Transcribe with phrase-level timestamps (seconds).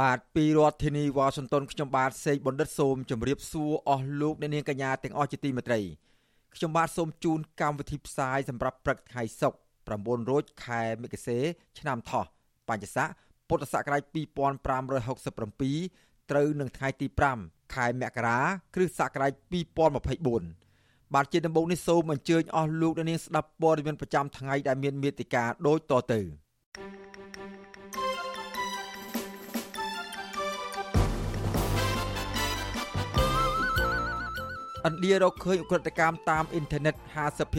[0.00, 5.80] បាទពីរដ្ឋធានីវ៉ាស៊ីនតោនខ្ញុំបាទសេកបណ្ឌិតសូមជម្រាបសួរអស់លោកអ្នកនាងកញ្ញាទាំងអស់ជាទីមេត្រី
[6.54, 11.38] ខ្ញុំបាទសូមជូនកម្មវិធីផ្សាយសម្រាប់ព្រឹកថ្ងៃសុក្រ9រោចខែមិគសេ
[11.78, 12.24] ឆ្នាំថោះ
[12.68, 13.08] បញ្ញស័ក
[13.48, 17.06] ពុទ្ធសករាជ2567ត្រូវនឹងថ្ងៃទី
[17.40, 18.38] 5ខែមករា
[18.74, 19.32] គ្រិស្តសករាជ
[20.42, 26.22] 2024បាទជាដំបូងនេះសូមអញ្ជើញអស់លោកអ្នកនាងស្ដាប់ព័ត៌មានប្រចាំថ្ងៃដែលមានមេតិការដូចតទៅ។
[34.86, 36.94] ឥណ្ឌារកឃើញអ ுக ្រិតកម្មតាមអ៊ីនធឺណិត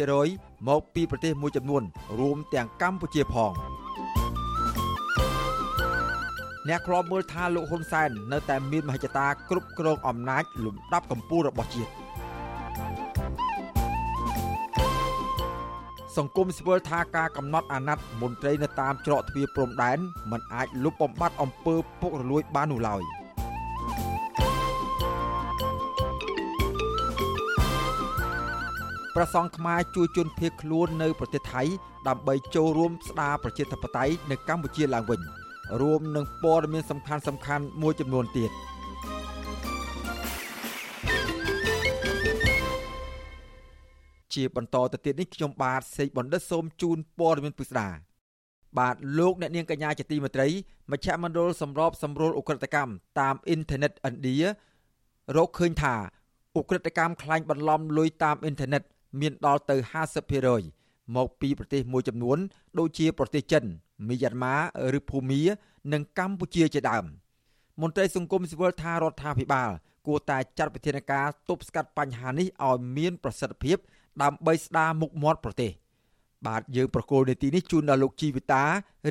[0.01, 1.83] 50%មកពីប្រទេសមួយចំនួន
[2.19, 3.53] រួមទាំងកម្ពុជាផង
[6.67, 11.91] អ្នកខ្លោបមើលថាលោកហ៊ុនសែននៅតែមានមហិច្ឆតាគ្រប់គ្រងអំណាចលំដាប់កម្ពុជារបស់ជាតិ
[16.17, 19.97] សង្គមស្វល់ថាការកំណត់អាណត្តិមន្ត្រីនៅតាមច្រកទ្វារព្រំដែន
[20.31, 23.03] មិនអាចលុបបំបាត់អំពើពុករលួយបាននោះឡើយ។
[29.19, 31.63] ព្រះសង្ឃខ្មែរជួយជន់ភៀសខ្លួននៅប្រទេសថៃ
[32.07, 35.21] ដើម្បីចូលរួមស្ដារប្រជាធិបតេយ្យនៅកម្ពុជាឡើងវិញ
[35.81, 38.51] រួមនឹងព័ត៌មានសំខាន់សំខាន់មួយចំនួនទៀត
[44.33, 47.87] ជាបន្តទៅទៀតនេះខ្ញុំបាទសេកបណ្ឌិតសូមជូនព័ត៌មានពិស្ដា
[48.79, 50.47] បាទលោកអ្នកនាងកញ្ញាជាទីមេត្រី
[50.91, 54.37] មជ្ឈមណ្ឌលសម្របសម្រួលអ ுக ្រិតកម្មតាមអ៊ីនធឺណិតឥណ្ឌា
[55.37, 55.95] រកឃើញថា
[56.55, 58.83] អ ுக ្រិតកម្មក្លែងបន្លំលុយតាមអ៊ីនធឺណិត
[59.19, 59.75] មានដល់ទៅ
[60.45, 62.37] 50%មកពីប្រទេសមួយចំនួន
[62.79, 63.63] ដូចជាប្រទេសចិន
[64.07, 64.55] មីយ៉ាន់ម៉ា
[64.97, 65.41] ឬភូមា
[65.93, 67.05] និងកម្ពុជាជាដើម
[67.81, 69.69] មន្ត្រីសង្គមស៊ីវិលថារដ្ឋាភិបាល
[70.07, 73.77] គួរតែចាត់វិធានការទប់ស្កាត់បញ្ហានេះឲ្យមានប្រសិទ្ធភាព
[74.21, 75.71] ដើម្បីស្ដារមុខមាត់ប្រទេស
[76.47, 78.63] បាទយើងប្រកូលនាទីនេះជូនដល់លោកជីវិតា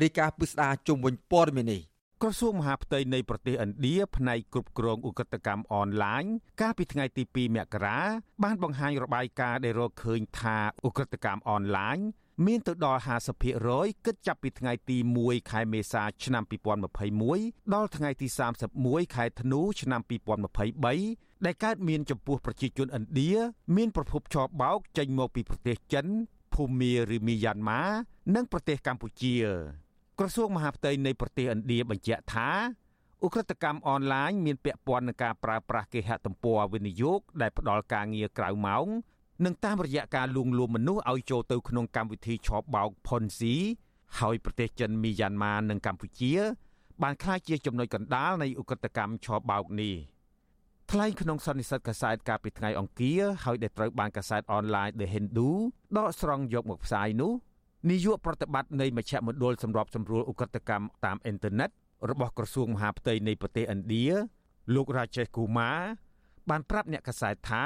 [0.03, 1.81] រាយការណ៍ពីស្ដារជុំវិញព័ត៌មាននេះ
[2.23, 6.23] ក្រសួងមហាផ្ទៃនៃប្រទេសឥណ្ឌាផ្នែកគ្រប់គ្រងឧក្រិដ្ឋកម្មអនឡាញ
[6.61, 7.99] កាលពីថ្ងៃទី2មករា
[8.43, 10.57] បានបង្ហាញរបាយការណ៍ដែលរកឃើញថា
[10.87, 11.97] ឧក្រិដ្ឋកម្មអនឡាញ
[12.45, 13.01] មានទៅដល់
[13.53, 16.43] 50%គិតចាប់ពីថ្ងៃទី1ខែមេសាឆ្នាំ
[17.07, 18.27] 2021ដល់ថ្ងៃទី
[18.71, 20.01] 31ខែធ្នូឆ្នាំ
[20.77, 23.33] 2023ដែលកើតមានចំពោះប្រជាជនឥណ្ឌា
[23.75, 26.05] មានប្រភពឆបោកចេញមកពីប្រទេសចិន
[26.53, 27.83] ភូមាឬមីយ៉ាន់ម៉ា
[28.35, 29.35] និងប្រទេសកម្ពុជា
[30.19, 32.49] ក្រសួងមហាផ្ទៃនៃប្រទេសឥណ្ឌាបញ្ជាក់ថា
[33.25, 38.87] ឧក្រិដ្ឋកម្មអនឡាញមានពាក់ព័ន្ធនឹងការប្រើប្រាស់គេហទំព័រវិនិយោគដែលផ្ដល់ការងារក្រៅម៉ោង
[39.45, 43.55] និងតាមរយៈការលួងលោមមនុស្សឲ្យចូលទៅក្នុងកម្មវិធីឆបោក Ponzi
[44.19, 46.33] ហើយប្រទេសចិនមីយ៉ាន់ម៉ានិងកម្ពុជា
[47.01, 49.95] បានក្លាយជាចំណុចកណ្ដាលនៃឧក្រិដ្ឋកម្មឆបោកនេះ
[50.91, 55.49] ថ្លែងក្នុងសន្និសីទកាសែតកាលពីថ្ងៃអង្គារហើយដែលត្រូវបានកាសែតអនឡាញ The Hindu
[55.97, 57.33] ដកស្រង់យកមកផ្សាយនោះ
[57.89, 61.69] នាយកប្រតិបត្តិនៃមជ្ឈមណ្ឌលសម្របសម្រួលឧក្រិដ្ឋកម្មតាមអ៊ីនធឺណិត
[62.09, 64.05] របស់ក្រសួងមហាផ្ទៃនៃប្រទេសឥណ្ឌា
[64.75, 65.71] លោករ៉ាជេសគូម៉ា
[66.49, 67.63] បានប្រាប់អ្នកកាសែតថា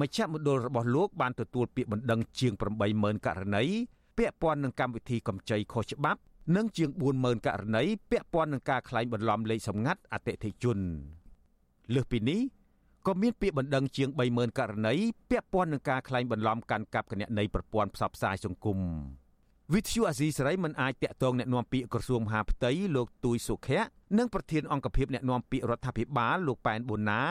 [0.00, 2.52] មជ្ឈមណ្ឌលរបស់លោកបានទទួលពាក្យបណ្ដឹងជាង
[2.90, 3.64] 80000ករណី
[4.18, 6.20] ពាក់ព័ន្ធនឹងកម្មវិធីកម្ចីខុសច្បាប់
[6.56, 10.78] និងជាង40000ករណីពាក់ព័ន្ធនឹងការក្លែងបន្លំលេខសម្ងាត់អតិថិជន
[11.94, 12.40] លើសពីនេះ
[13.06, 14.94] ក៏មានពាក្យបណ្ដឹងជាង30000ករណី
[15.30, 18.78] ពាក់ព័ន្ធនឹងការក្លែងបន្លំកាន់កាប់គណនីប្រព័ន្ធផ្សព្វផ្សាយសង្គម
[19.74, 23.80] វិទ្យុអាស៊ីសេរីមិនអាចតាក់ទងអ្នកនាំពាក្យក្រសួងមហាផ្ទៃលោកទួយសុខៈ
[24.18, 27.22] និងប្រធានអង្គភិបអ្នកនាំពាក្យរដ្ឋាភិបាលលោកប៉ែនបូណា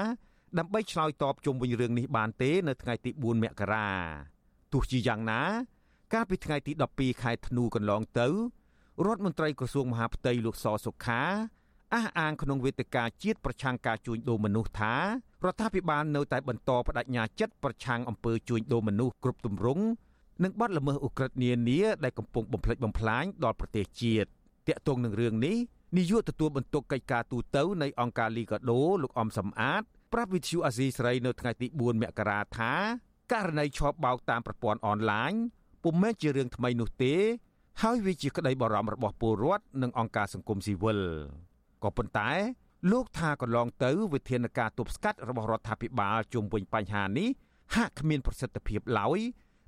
[0.57, 3.89] ដើម្បីឆ្លើយតបជុំវិញរឿងនេះបានទេនៅថ្ងៃទី4មករា
[4.73, 5.41] ទោះជាយ៉ាងណា
[6.13, 8.27] កាលពីថ្ងៃទី12ខែធ្នូកន្លងទៅ
[9.05, 11.21] រដ្ឋមន្ត្រីក្រសួងមហាផ្ទៃលោកសសុខា
[11.93, 14.95] អះអាងក្នុងវេទិកាជាតិប្រឆាំងការជួញដូរមនុស្សថា
[15.45, 19.85] រដ្ឋាភិបាលនៅតែបន្តបដិញ្ញាចិត្តប្រឆាំងអំពើជួញដូរមនុស្សគ្រប់ទម្រង់
[20.43, 24.27] និងបាត់ល្មើសឧក្រិដ្ឋនានាដែលកំពុងបំផ្លិចបំផ្លាញដល់ប្រទេសជាតិ
[24.67, 25.57] តាក់ទងនឹងរឿងនេះ
[25.97, 29.81] នាយកទទួលបន្ទុកកិច្ចការទូតនៃអង្គការលីកាដូលោកអំសំអាត
[30.13, 32.73] ប្រាប់វិទ្យុអាស៊ីសេរីនៅថ្ងៃទី4មករាថា
[33.31, 35.33] ករណីឆបោកតាមប្រព័ន្ធអនឡាញ
[35.83, 37.13] ពុំមែនជារឿងថ្មីនោះទេ
[37.81, 40.99] ហើយវាជាក្តីបារម្ភរបស់ពលរដ្ឋនិងអង្គការសង្គមស៊ីវិល
[41.83, 42.29] ក៏ប៉ុន្តែ
[42.91, 47.29] លោកថាកន្លងទៅវិធានការទប់ស្កាត់របស់រដ្ឋាភិបាលជុំវិញបញ្ហានេះ
[47.75, 49.19] ហាក់គ្មានប្រសិទ្ធភាពឡើយ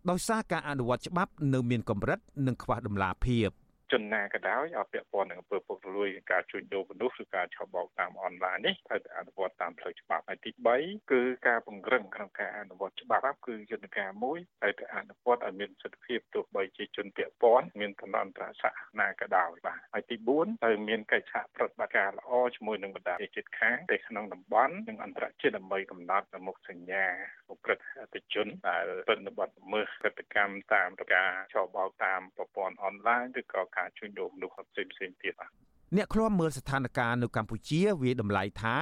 [0.09, 3.49] ដោយសារការអនុវត្តច្បាប់នៅមានកម្រិតនិងខ្វះដំណាភាព
[3.91, 10.51] ជនណាក៏ដោយឲ្យពាក់ព័ន្ធនឹងអំពើពុករលួយការជួញដូរមនុស្សឬការឆបោកតាមអនឡាញនេះត្រូវតែអនុវត្តតាមផ្លូវច្បាប់ហើយទី
[10.81, 27.05] 3គឺការពង្រឹងក្នុងការអនុវត្តច្បាប់គឺយន្តការមួយត្រូវតែអនុវត្តឲ្យមានសិទ្ធិភាពទោះបីជាជនពាក់ព័ន្ធមានឋានៈអន្តរសាសនាក៏ដោយបាទហើយទី4ត្រូវមានកិច្ចសហប្រតិបត្តិការល្អជាមួយនឹងបណ្ដាប្រទេសជិតខាងនៅក្នុងតំបន់និងអន្តរជាតិដើម្បីកំណត់មុខសញ្ញា
[27.53, 35.51] ឧក្រិដ្ឋអតិជនដែលប្រតិបត្តិមើលកិច្ចកម្មតាមការឆបោកតាមប្រព័ន្ធអនឡាញឬក៏ការជួញដូរមនុស្សផ្សេងផ្សេងទៀតបាទ
[35.97, 38.77] អ្នកឃ្លាំមើលស្ថានភាពនៅកម្ពុជាវាតម្លៃថា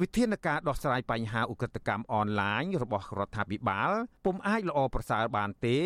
[0.00, 3.90] វិធានការដោះស្រាយបញ្ហាឧក្រិដ្ឋកម្មអនឡាញរបស់រដ្ឋាភិបាល
[4.24, 5.76] ពុំអាចល្អប្រសើរបានទេ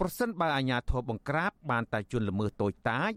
[0.00, 3.12] ប្រសិនបើអាជ្ញាធរបង្ក្រាបបានតែជន់ល្មើសតូចតាច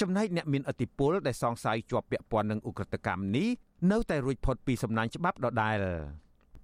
[0.00, 3.48] ចំណែកអ្នកមានឥទ្ធិពលដែលសង្ស័យជាប់ពាក់ព័ន្ធនឹងឧក្រិដ្ឋកម្មនេះ
[3.92, 5.78] នៅតែរួចផុតពីសំណាញ់ច្បាប់ដដែល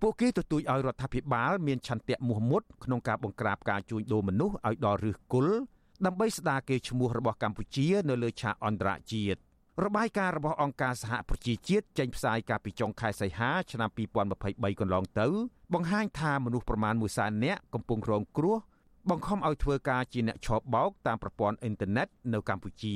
[0.01, 5.57] ពួកគេទទូចឲ្យរដ្ឋាភិបាលមានឆន្ទៈមោះមុតក្នុងការបង្ក្រាបការជួញដូរមនុស្សឲ្យដល់ឫសគល់
[6.07, 9.39] ដើម្បីស្ដារកេរ្តិ៍ឈ្មោះរបស់កម្ពុជា នៅលើឆាកអន្តរជាតិ
[9.85, 13.91] របាយការណ៍របស់អង្គការសហប្រជាជាតិចេញផ្សាយកាលពីចុងខែសីហាឆ្នាំ
[14.35, 15.27] 2023កន្លងទៅ
[15.75, 18.57] បង្ហាញថាមនុស្សប្រមាណ1សែននាក់កំពុងរងគ្រោះ
[19.11, 22.95] បង្ខំឲ្យធ្វើការជាអ្នកឆបោកតាមប្រព័ន្ធអ៊ីនធឺណិតនៅកម្ពុជា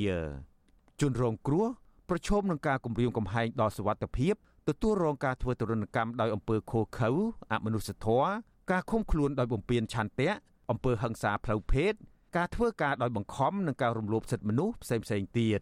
[1.01, 1.67] ជនរងគ្រោះ
[2.09, 4.35] ប្រឈមនឹងការគំរាមកំហែងដល់សុវត្ថិភាព
[4.69, 7.11] ទទួលរងការធ្វើទរណកម្មដោយអំពើឃោរឃៅ
[7.53, 8.29] អមនុស្សធម៌
[8.71, 10.31] ការឃុំខ្លួនដោយបំពានឆន្ទៈ
[10.71, 11.95] អំពើហិង្សាផ្លូវភេទ
[12.37, 15.61] ការធ្វើការដោយបង្ខំនិងការរំលោភសិទ្ធិមនុស្សផ្សេងផ្សេងទៀត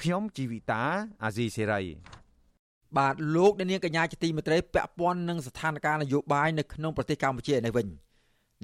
[0.00, 0.82] ខ្ញុំជីវិតា
[1.24, 1.82] អាស៊ីសេរី
[2.98, 7.86] បាទលោកអ្នកនាងកញ្ញាជាទីមេត្រីពាក់ព័ន្ធនឹងស្ថានភាពនយោបាយនៅក្នុងប្រទេសកម្ពុជានេះវិញ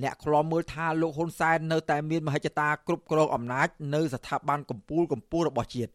[0.03, 5.91] អ្នកខ្លំមើលថាលោកហ៊ុនសែននៅតែមានមហិច្ឆតាគ្រប់គ្រងអំណាចនៅស្ថាប័នកម្ពុជាកម្ពុជារបស់ជាតិ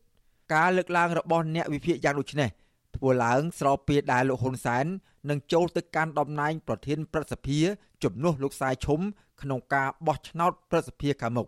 [0.53, 2.49] ការលើកឡើងរបស់អ្នកវិភាគយ៉ាងដូចនេះ
[2.95, 4.85] ធ្វើឡើងស្របពេលដែលលោកហ៊ុនសែន
[5.29, 7.59] នឹងចូលទៅកាន់តំណែងប្រធានព្រឹទ្ធសភា
[8.03, 8.99] ជំនួសលោកសាយឈុំ
[9.41, 11.47] ក្នុងការបោះឆ្នោតព្រឹទ្ធសភាខាងមុខ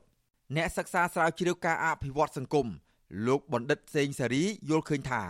[0.55, 2.67] អ្នកសិក្សាស្រាវជ្រាវការអភិវឌ្ឍសង្គម
[3.27, 5.23] លោកបណ្ឌិតសេងសេរីយល់ឃើញថា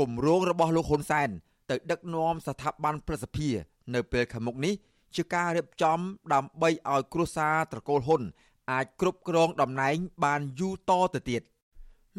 [0.00, 1.28] គម្រោងរបស់លោកហ៊ុនសែន
[1.70, 3.48] ទៅដឹកនាំស្ថាប័នព្រឹទ្ធសភា
[3.94, 4.74] នៅពេលខាងមុខនេះ
[5.16, 5.98] ជាការរៀបចំ
[6.34, 8.22] ដើម្បីឲ្យគ្រួសារត្រកូលហ៊ុន
[8.70, 11.42] អាចគ្រប់គ្រងតំណែងបានយូរតទៅទៀត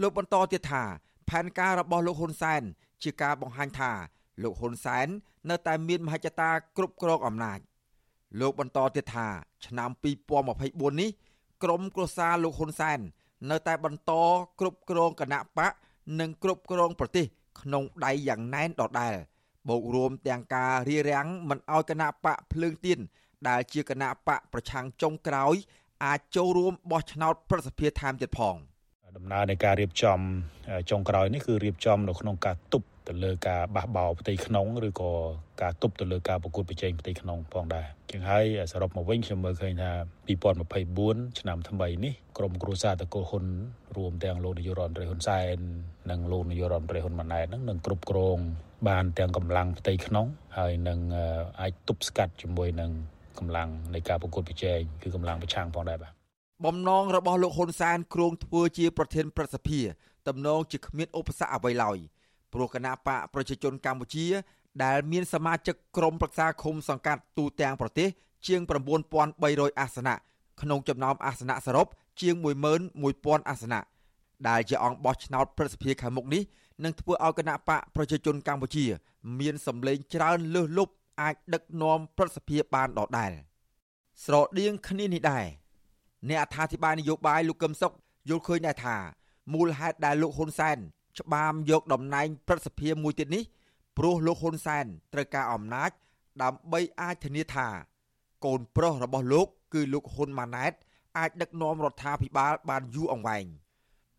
[0.01, 0.83] លោកបន្តទៀតថា
[1.29, 2.61] ផែនការរបស់លោកហ៊ុនសែន
[3.03, 3.91] ជាការបង្ហាញថា
[4.43, 5.07] លោកហ៊ុនសែន
[5.49, 7.59] នៅតែមានមហិច្ឆតាគ្រប់គ្រងអំណាច
[8.39, 9.27] លោកបន្តទៀតថា
[9.65, 9.89] ឆ្នាំ
[10.45, 11.09] 2024នេះ
[11.63, 12.99] ក្រមគ្រួសារលោកហ៊ុនសែន
[13.49, 14.11] នៅតែបន្ត
[14.59, 15.71] គ្រប់គ្រងគណៈបក
[16.19, 17.25] និងគ្រប់គ្រងប្រទេស
[17.61, 19.13] ក្នុងដៃយ៉ាងណែនដដែល
[19.69, 22.99] បូករួមទាំងការរារាំងមិនឲ្យគណៈបកភ្លើងទៀន
[23.47, 25.55] ដែលជាគណៈបកប្រឆាំងចុងក្រោយ
[26.05, 28.55] អាចចូលរួមបោះឆ្នោតប្រសិទ្ធភាពថែមទៀតផង
[29.17, 30.19] ដំណើរនៃការរៀបចំ
[30.91, 35.11] ចុងក្រោយនេះគឺរៀបចំនៅក្នុងការទប់ ទៅលើការបះបោផ្ទៃក្នុងឬក៏
[35.61, 39.91] ការទប់ទៅលើការប្រកួតប្រជែងផ្ទៃក្នុងផងដែរជាងហើយសរុបមកវិញខ្ញុំមើលឃើញថា
[40.65, 43.45] 2024ឆ្នាំថ្មីនេះក្រមគ្រួសារតកូលហ៊ុន
[43.97, 45.57] រួមទាំងលោកនាយករដ្ឋមន្ត្រីហ៊ុនសែន
[46.11, 48.37] និងលោកនាយករដ្ឋមន្ត្រីហ៊ុនម៉ាណែតនឹងនឹងគ្រប់គ្រង
[48.89, 50.27] បានទាំងកម្លាំងផ្ទៃក្នុង
[50.57, 50.99] ហើយនឹង
[51.61, 52.91] អាចទប់ស្កាត់ជាមួយនឹង
[53.39, 56.13] កម្លាំងនៃការប្រកួតប្រជែងគឺកម្លាំងប្រឆាំងផងដែរបាទ
[56.65, 59.81] បំណងរបស់លោកហ៊ុនសែនគ្រងធ្វើជាប្រធានប្រសិទ្ធិ
[60.27, 61.97] ទំនងជាគ្មានឧបសគ្គអ្វីឡើយ
[62.53, 64.25] ព្រោះគណៈបកប្រជាជនកម្ពុជា
[64.83, 68.07] ដែលមានសមាជិកក្រុមប្រឹក្សាឃុំសង្កាត់ទូទាំងប្រទេស
[68.47, 68.61] ជាង
[69.21, 70.15] 9300អាសនៈ
[70.61, 71.87] ក្នុងចំណោមអាសនៈសរុប
[72.21, 72.35] ជាង
[72.91, 73.81] 11000អាសនៈ
[74.47, 76.43] ដែលជាអង្គបោះឆ្នោតប្រសិទ្ធិខាងមុខនេះ
[76.83, 78.85] នឹងធ្វើឲ្យគណៈបកប្រជាជនកម្ពុជា
[79.39, 83.31] មានសម្លេងច្រើនលើសលប់អាចដឹកនាំប្រសិទ្ធិបានដដែល
[84.23, 85.45] ស្រដៀងគ្នានេះដែរ
[86.29, 87.93] អ្នកអត្ថាធិប្បាយនយោបាយលោកកឹមសុខ
[88.29, 88.95] យល់ឃើញដែរថា
[89.53, 90.77] មូលហេតុដែលលោកហ៊ុនសែន
[91.20, 93.42] ច្បាមយកតំណែងព្រឹទ្ធសភាមួយទៀតនេះ
[93.96, 95.90] ព្រោះលោកហ៊ុនសែនត្រូវការអំណាច
[96.42, 97.68] ដើម្បីអាចធានាថា
[98.44, 100.72] កូនប្រុសរបស់លោក គឺលោកហ៊ុនម៉ាណែត
[101.18, 103.46] អាចដឹកនាំរដ្ឋាភិបាលបានយូរអង្វែង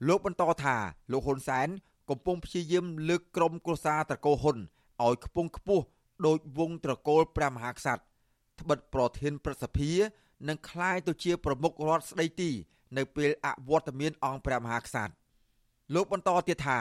[0.07, 0.75] លោកបន្តថា
[1.11, 1.67] លោកហ៊ុនសែន
[2.09, 4.57] កំពុងព្យាយាមលើកក្រុមគ្រួសារត្រកូលហ៊ុន
[5.03, 5.83] ឲ្យខ្ពង់ខ្ពស់
[6.25, 8.03] ដោយវងត្រកូលព្រះមហាក្សត្រ
[8.61, 9.91] ត្បិតប្រធានប្រសិទ្ធិ
[10.47, 12.51] នឹងคล้ายទៅជាប្រមុខរដ្ឋស្ដីទី
[12.97, 15.13] នៅពេលអវត្តមានអង្គព្រះមហាក្សត្រ
[15.94, 16.78] លោកបន្តទៀតថា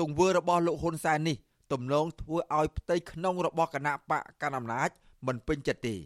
[0.00, 1.36] ទង្វើរបស់លោកហ៊ុនសែននេះ
[1.72, 4.88] ទំនងធ្វើឲ្យផ្ទៃក្នុងរបស់គណៈបកកណ្ដាលអំណាច
[5.26, 5.96] មិនពេញចិត្តទេ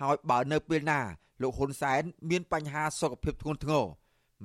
[0.00, 1.00] ហើយបើនៅពេលណា
[1.42, 3.84] លោកហ៊ុនសែនមានបញ្ហាសុខភាពធ្ងន់ធ្ងរ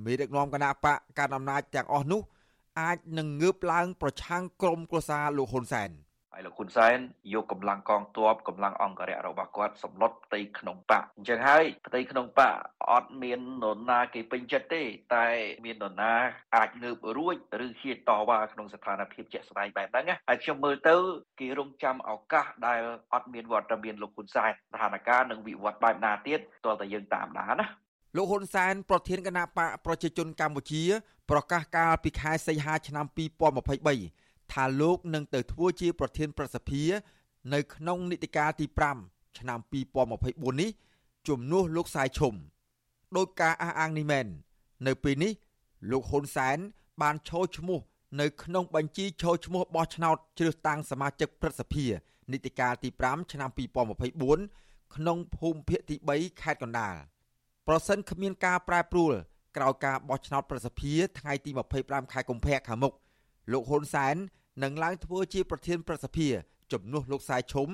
[0.06, 2.22] មេដឹកនាំគណៈបកកណ្ដាលអំណាចទាំងអស់នោះ
[2.82, 5.90] អាចនឹងងើបឡើងប្រឆាំងក្រុមគ្រួសារលោកហ៊ុនសែន។
[6.36, 6.98] ហើយលោកហ៊ុនសែន
[7.34, 12.56] យកកម្លាំងកងទ័ពកម្លាំងអង្គរៈរបស់គាត់សម្លុតផ្ទៃក្នុងបកអញ្ចឹងហើយផ្ទៃក្នុងបក
[12.92, 14.84] អត់មាននរណាគេពេញចិត្តទេ
[15.16, 15.26] តែ
[15.66, 16.14] មាននរណា
[16.56, 20.96] អាចងើបរួចឬហ៊ានតវ៉ាក្នុងស្ថានភាពជាក់ស្ដែងបែបហ្នឹងណាហើយខ្ញុំមើលទៅ
[21.40, 22.82] គេរងចាំឱកាសដែល
[23.14, 27.68] អត់មានវត្តមានលោកហ៊ុនសែនស្ថានភាពនឹងវិវត្តបែបណាទៀតតើតើយើងតាមដានណា
[28.18, 30.84] លោកហ៊ុនសែនប្រធានគណៈបកប្រជាជនកម្ពុជា
[31.30, 36.84] ប្រកាសកាលពីខែសីហាឆ្នាំ2023 ថាលោកនឹងទៅធ្វើជាប្រធានប្រសិទ្ធិ
[37.54, 38.66] នៅក្នុងនីតិកាលទី
[39.02, 39.60] 5ឆ្នាំ
[40.10, 40.70] 2024នេះ
[41.28, 42.34] ជំនួសលោកសាយឈុំ
[43.16, 44.28] ដោយការអះអាងនេះមែន
[44.88, 45.32] នៅពេលនេះ
[45.92, 46.58] លោកហ៊ុនសែន
[47.02, 47.80] បានឈរឈ្មោះ
[48.22, 51.86] នៅក្នុងបញ្ជីឈរឈ្មោះបោះឆ្នោតជ្រើសតាំងសមាជិកព្រឹទ្ធសភា
[52.32, 53.50] នីតិកាលទី5ឆ្នាំ
[54.28, 56.96] 2024ក្នុងភូមិភាគទី3ខេត្តកណ្ដាល
[57.68, 59.14] ប្រសិនគ្មានការប្រែប្រួល
[59.58, 62.94] ក្រោយការបោះឆ្នោតប្រសិទ្ធិថ្ងៃទី25ខែកុម្ភៈខាងមុខ
[63.52, 64.16] លោកហ៊ុនសែន
[64.64, 66.28] នឹងឡើងធ្វើជាប្រធានប្រសិទ្ធិ
[66.72, 67.68] ជំនួសលោកសាយឈុំ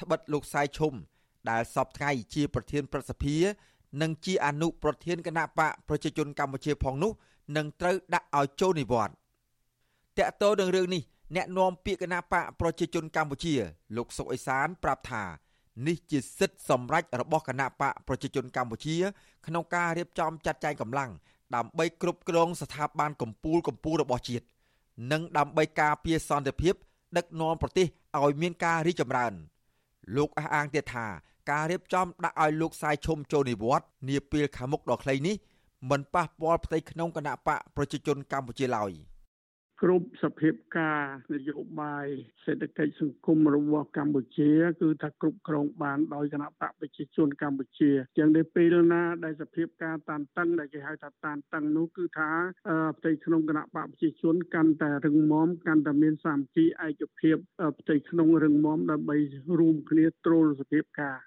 [0.00, 0.92] ត្បិតលោកសាយឈុំ
[1.50, 3.36] ដែលសពថ្ងៃជាប្រធានប្រសិទ្ធិ
[4.02, 7.12] និងជាអនុប្រធានគណៈបកប្រជាជនកម្ពុជាផងនោះ
[7.56, 9.14] នឹងត្រូវដាក់ឲ្យចូលនិវត្តន៍
[10.18, 11.02] តកតោនឹងរឿងនេះ
[11.36, 13.54] អ្នកនាំពាក្យគណៈបកប្រជាជនកម្ពុជា
[13.96, 15.22] លោកសុកអេសាន ប្រាប់ថា
[15.86, 18.96] នេះជាសិទ្ធិសម្រេចរបស់គណៈបកប្រជាជនកម្ពុជា
[19.46, 21.10] ក្នុងការរៀបចំចាត់ចែងកម្លាំង
[21.54, 24.44] ដើម្បីគ្រប់គ្រងស្ថាប័នកម្ពុជាកម្ពុជារបស់ជាតិ
[25.12, 26.74] និងដើម្បីការពារសន្តិភាព
[27.16, 27.86] ដឹកនាំប្រទេស
[28.22, 29.32] ឲ្យមានការរីកចម្រើន
[30.16, 31.06] លោកអះអាងទៀតថា
[31.50, 35.36] ការរៀបចំដាក់ឲ្យលោកសាយឈុំចូលនិវត្តន៍នាពេលខាងមុខដ៏ខ្លីនេះ
[35.90, 38.92] មិនប៉ះពាល់ផ្ទៃក្នុងគណៈបកប្រជាជនកម្ពុជាឡើយ។
[39.82, 41.02] គ្រប់សភាពការ
[41.34, 42.06] នយោបាយ
[42.44, 52.30] សេដ្ឋកិច្ចសង្គមរបស់កម្ពុជា គឺថាគ្រប់គ្រងបានដោយគណៈបកប្រជាជនកម្ពុជាចឹងនៅពេលណាដែលសភាពការតានតឹងដែលគេហៅថាតានតឹងនោះគឺថា
[52.98, 57.36] ផ្ទៃក្នុងគណៈបកប្រជាជនកាន់តែរឹងមាំកាន់តែមានសាមគ្គីឯកភាព
[57.80, 59.16] ផ្ទៃក្នុងរឹងមាំដើម្បី
[59.58, 61.18] រួមគ្នាទ្រោលសភាពការ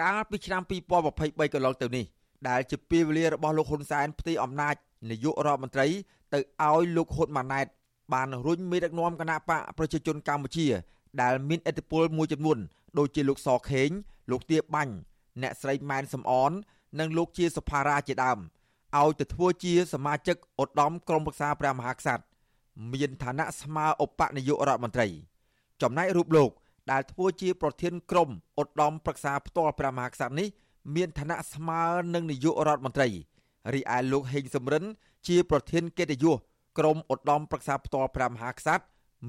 [0.00, 0.62] កាលពីឆ្នាំ
[1.08, 2.17] 2023កន្លងទៅនេះ
[2.48, 4.74] ដែលជាពេលវេលារបស់លោកហ៊ុនសែនផ្ទៃអំណាច
[5.10, 5.86] នាយករដ្ឋមន្ត្រី
[6.34, 7.66] ទៅឲ្យលោកហ៊ុនម៉ាណែត
[8.12, 10.66] បានរុញមេដឹកនាំគណៈបកប្រជាជនកម្ពុជា
[11.22, 12.58] ដែលមានឥទ្ធិពលមួយចំនួន
[12.98, 13.90] ដូចជាលោកសខេង
[14.30, 14.94] លោកទាបាញ់
[15.42, 16.52] អ្នកស្រីម៉ែនសំអន
[16.98, 18.38] និងលោកជាសុផារ៉ាជាដើម
[18.96, 22.24] ឲ្យទៅធ្វើជាសមាជិកឧត្តមក្រុមប្រឹក្សាព្រះមហាក្សត្រ
[22.92, 25.06] មានឋានៈស្មើឧបនាយករដ្ឋមន្ត្រី
[25.82, 26.50] ចំណែករូបលោក
[26.90, 28.28] ដែលធ្វើជាប្រធានក្រុម
[28.60, 30.48] ឧត្តមប្រឹក្សាផ្ទាល់ព្រះមហាក្សត្រនេះ
[30.94, 31.82] មានឋានៈស្មើ
[32.14, 33.08] នឹងនាយករដ្ឋមន្ត្រី
[33.74, 34.84] រីឯលោកហេងសំរិន
[35.28, 36.36] ជា ប្រធានកិត្តិយស
[36.78, 38.84] ក្រុមឧត្តមប្រឹក្សាផ្ទាល់ព្រះមហាក្សត្រ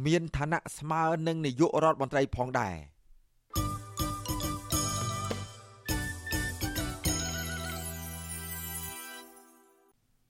[0.06, 2.75] មានឋានៈស្មើនឹងនាយករដ្ឋមន្ត្រីផងដែរ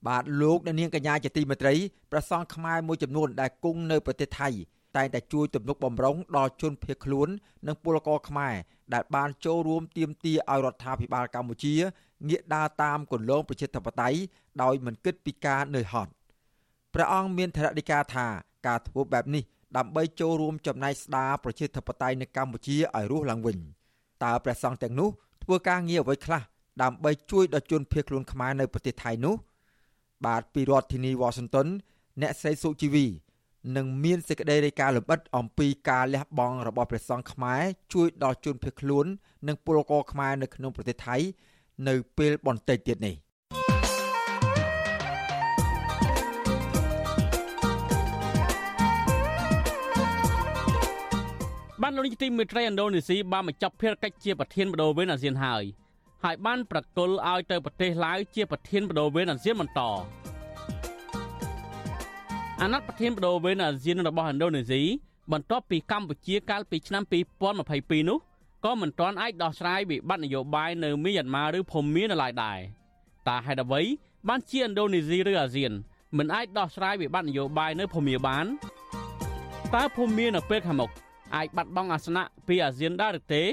[0.08, 1.74] បាទលោកអ្នកនាងកញ្ញាជាទីមេត្រី
[2.12, 4.50] ប្រសង់ខ្មែរមួយចំនួនដែលគង់នៅប្រទេសថៃ
[4.98, 7.28] តែងតែជួយទំនុកបំរុងដល់ជនភៀសខ្លួន
[7.68, 8.56] និងពលករខ្មែរ
[8.94, 11.76] ដែលបានចូលរួមទាមទារឲ្យរដ្ឋាភិបាលកម្ពុជា
[12.30, 14.20] ងាកដើរតាមគន្លងប្រជាធិបតេយ្យ
[14.62, 16.12] ដោយមិនគិតពីការនឿយហត់
[16.94, 18.28] ព្រះអង្គមានថរដីកាថា
[18.68, 19.44] ការធ្វើបែបនេះ
[19.78, 23.58] ដើម្បីចូលរួមចំណែកស្ដារប្រជាធិបតេយ្យនៅកម្ពុជាឲ្យរស់ឡើងវិញ
[24.24, 25.10] តើព្រះសង្ឃទាំងនោះ
[25.44, 26.42] ធ្វើការងារអ្វីខ្លះ
[26.82, 29.36] ដើម្បីជួយដល់ជនភៀសខ្លួនខ្មែរនៅប្រទេសថៃនោះ
[30.26, 31.68] បាទពីរដ្ឋធានីវ៉ាស៊ីនតោន
[32.22, 33.06] អ្នកស្រីសុជីវី
[33.76, 37.62] នឹងមានសេចក្តីរាយការណ៍លម្អិតអំពីការលះបង់របស់ព្រះសង្ឃខ្មែរ
[37.94, 39.06] ជួយដល់ជនភៀសខ្លួន
[39.48, 41.16] និងពលករខ្មែរនៅក្នុងប្រទេសថៃ
[41.88, 43.16] នៅពេលបន្តិចទៀតនេះ
[51.82, 55.64] បានលោកនាយកទីមេត្រីឥណ្ឌូនេស៊ីបានបញ្ចប់ភារកិច្ចជាប្រធានបដូវវេនអាស៊ានហើយ
[56.24, 59.82] ហើយបានប្រកល់ឲ្យទៅប្រទេសឡាវជាប្រធានបដូវវេនអាស៊ានបន្ត
[62.62, 64.82] អាណត្តិប្រធានបដូវវេនអាស៊ានរបស់ឥណ្ឌូនេស៊ី
[65.32, 67.04] បន្ទាប់ពីកម្ពុជាកាលពីឆ្នាំ
[67.56, 68.18] 2022នោះ
[68.66, 72.60] ក៏មិនទាន់អាចដោះស្រាយវិបត្តិនយោបាយនៅមីយ៉ាន់ម៉ាឬភូមានៅឡើយដែរ
[73.28, 73.82] តើហេតុអ្វី
[74.28, 75.72] បានជាឥណ្ឌូនេស៊ីឬអាស៊ាន
[76.18, 78.46] មិនអាចដោះស្រាយវិបត្តិនយោបាយនៅភូមាបាន
[79.76, 80.92] តើភូមានៅពេលខាងមុខ
[81.36, 83.44] អាចបាត់បង់អាសនៈពីអាស៊ានដែរឬទេ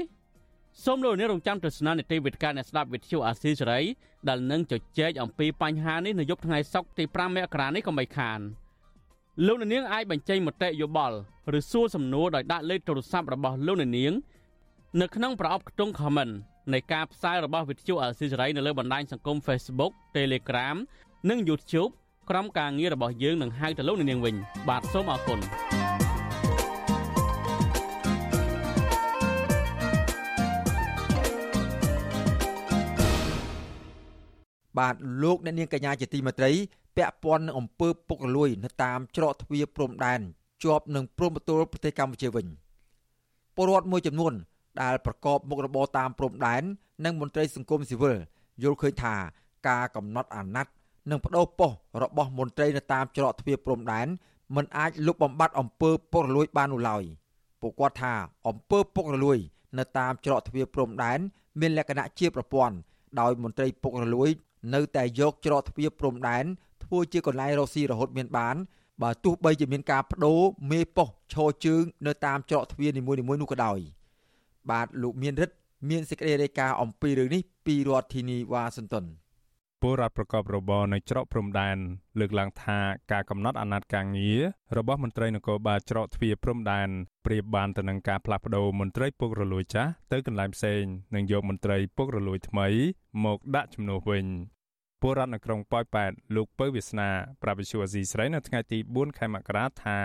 [0.85, 3.81] សូមលោកអ្នករងចាំទស្សនានីតិវិទ្យាអ្នកស្ដាប់វិទ្យុអាស៊ីសេរី
[4.27, 8.41] ដែលនឹងជជែកអំពីបញ្ហានេះនៅយប់ថ្ងៃសុក្រទី5មករានេះកុំបីខាន
[9.45, 11.17] លោកអ្នកនាងអាចបញ្ចេញមតិយោបល់
[11.57, 14.13] ឬសួរសំណួរដោយដាក់លេខទូរស័ព្ទរបស់លោកអ្នកនាង
[15.01, 16.33] នៅក្នុងប្រអប់ខ្ទង់ comment
[16.73, 20.77] នៃការផ្សាយរបស់វិទ្យុអេស៊ីសរ៉ៃនៅលើបណ្ដាញសង្គម Facebook Telegram
[21.29, 21.91] និង YouTube
[22.29, 24.35] ក្រុមការងាររបស់យើងនឹងហៅទៅលោកនាងវិញ
[24.69, 25.39] បាទសូមអរគុណ
[34.77, 36.51] បាទលោកអ្នកនាងកញ្ញាជាទីមេត្រី
[36.97, 40.19] ពាក់ព័ន្ធនឹងអំពើពុករលួយនៅតាមច្រកទ្វារព្រំដែន
[40.63, 42.47] ជាប់នឹងព្រំប្រទល់ប្រទេសកម្ពុជាវិញ
[43.55, 44.33] ពលរដ្ឋមួយចំនួន
[44.81, 46.63] ដែលប្រកបមុខរបរតាមព្រំដែន
[47.05, 48.15] និងមន្ត្រីសង្គមស៊ីវិល
[48.63, 49.15] យល់ឃើញថា
[49.67, 50.73] ការកំណត់អាណត្តិ
[51.09, 54.07] និងបដូរប៉ុស្តិ៍របស់មន្ត្រីនៅតាមច្រកទ្វារព្រំដែន
[54.55, 57.03] មិនអាចលុបបំបាត់អំពើពុករលួយបាននោះឡើយ
[57.61, 58.13] ពួកគាត់ថា
[58.47, 59.37] អំពើពុករលួយ
[59.77, 61.19] នៅតាមច្រកទ្វារព្រំដែន
[61.59, 62.75] មានលក្ខណៈជាប្រព័ន្ធ
[63.19, 64.29] ដោយមន្ត្រីពុករលួយ
[64.73, 66.45] នៅតែយកច្រកទ្វារព្រំដែន
[66.87, 68.55] ធ្វើជាកន្លែងរកស៊ីរហូតមានបាន
[69.03, 70.41] បើទោះបីជាមានការបដូរ
[70.71, 73.79] មេប៉ុសឈរជើងនៅតាមច្រកទ្វារនីមួយៗនោះក៏ដោយ
[74.71, 75.55] បាទលោកមានរិទ្ធ
[75.89, 79.05] មានសេចក្តីរាយការណ៍អំពីរឿងនេះពីរដ្ឋធានីវ៉ាស៊ីនតោន
[79.81, 81.77] ពលរដ្ឋប្រកបរបរនៅច្រកព្រំដែន
[82.19, 82.79] លើកឡើងថា
[83.11, 84.41] ការកំណត់អាណត្តិការងារ
[84.77, 86.89] របស់មន្ត្រីនគរបាលច្រកទ្វារព្រំដែន
[87.25, 90.81] ប្រៀបបានទៅនឹងការផ្លាស់ប្តូរមន្ត្រីពុករលួយចាស់ទៅកន្លែងផ្សេង
[91.15, 92.67] និងយកមន្ត្រីពុករលួយថ្មី
[93.25, 94.25] មកដាក់ជំនួសវិញ
[95.01, 97.09] ពលរដ្ឋនៅក្រុងប៉ោយប៉ែតលោកពៅវាសនា
[97.43, 99.99] ប្រាវិសុអាស៊ីស្រីនៅថ្ងៃទី4ខែមករាថា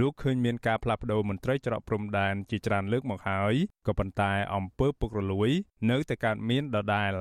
[0.00, 3.54] លោកឃើញមានការផ្លាស់ប្តូរមន្ត្រីច្រកព្រំដែនជាច្រើនលើកមកហើយ
[3.86, 5.50] ក៏ប៉ុន្តែអំពើពុករលួយ
[5.90, 7.12] នៅតែកើតមានដដែល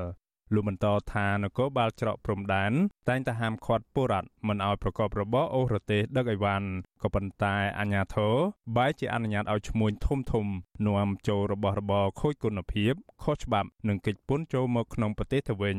[0.53, 2.71] លោកបន្តថានគរបាលច្រកព្រំដែន
[3.09, 6.67] តែងតែហាមឃាត់ពលរដ្ឋមិនឲ្យប្រកបរបរអូសរទេសដឹកអីវ៉ាន់
[7.05, 8.33] ក៏ប៉ុន្តែអាជ្ញាធរ
[8.75, 10.45] បែរជាអនុញ្ញាតឲ្យឈ្មួញធំធំ
[10.87, 12.93] នាំចូលរបស់របរខូចគុណភាព
[13.23, 15.77] ខុសច្បាប់និងកិច្ចពន្ធចូលមកក្នុងប្រទេសទៅវិញ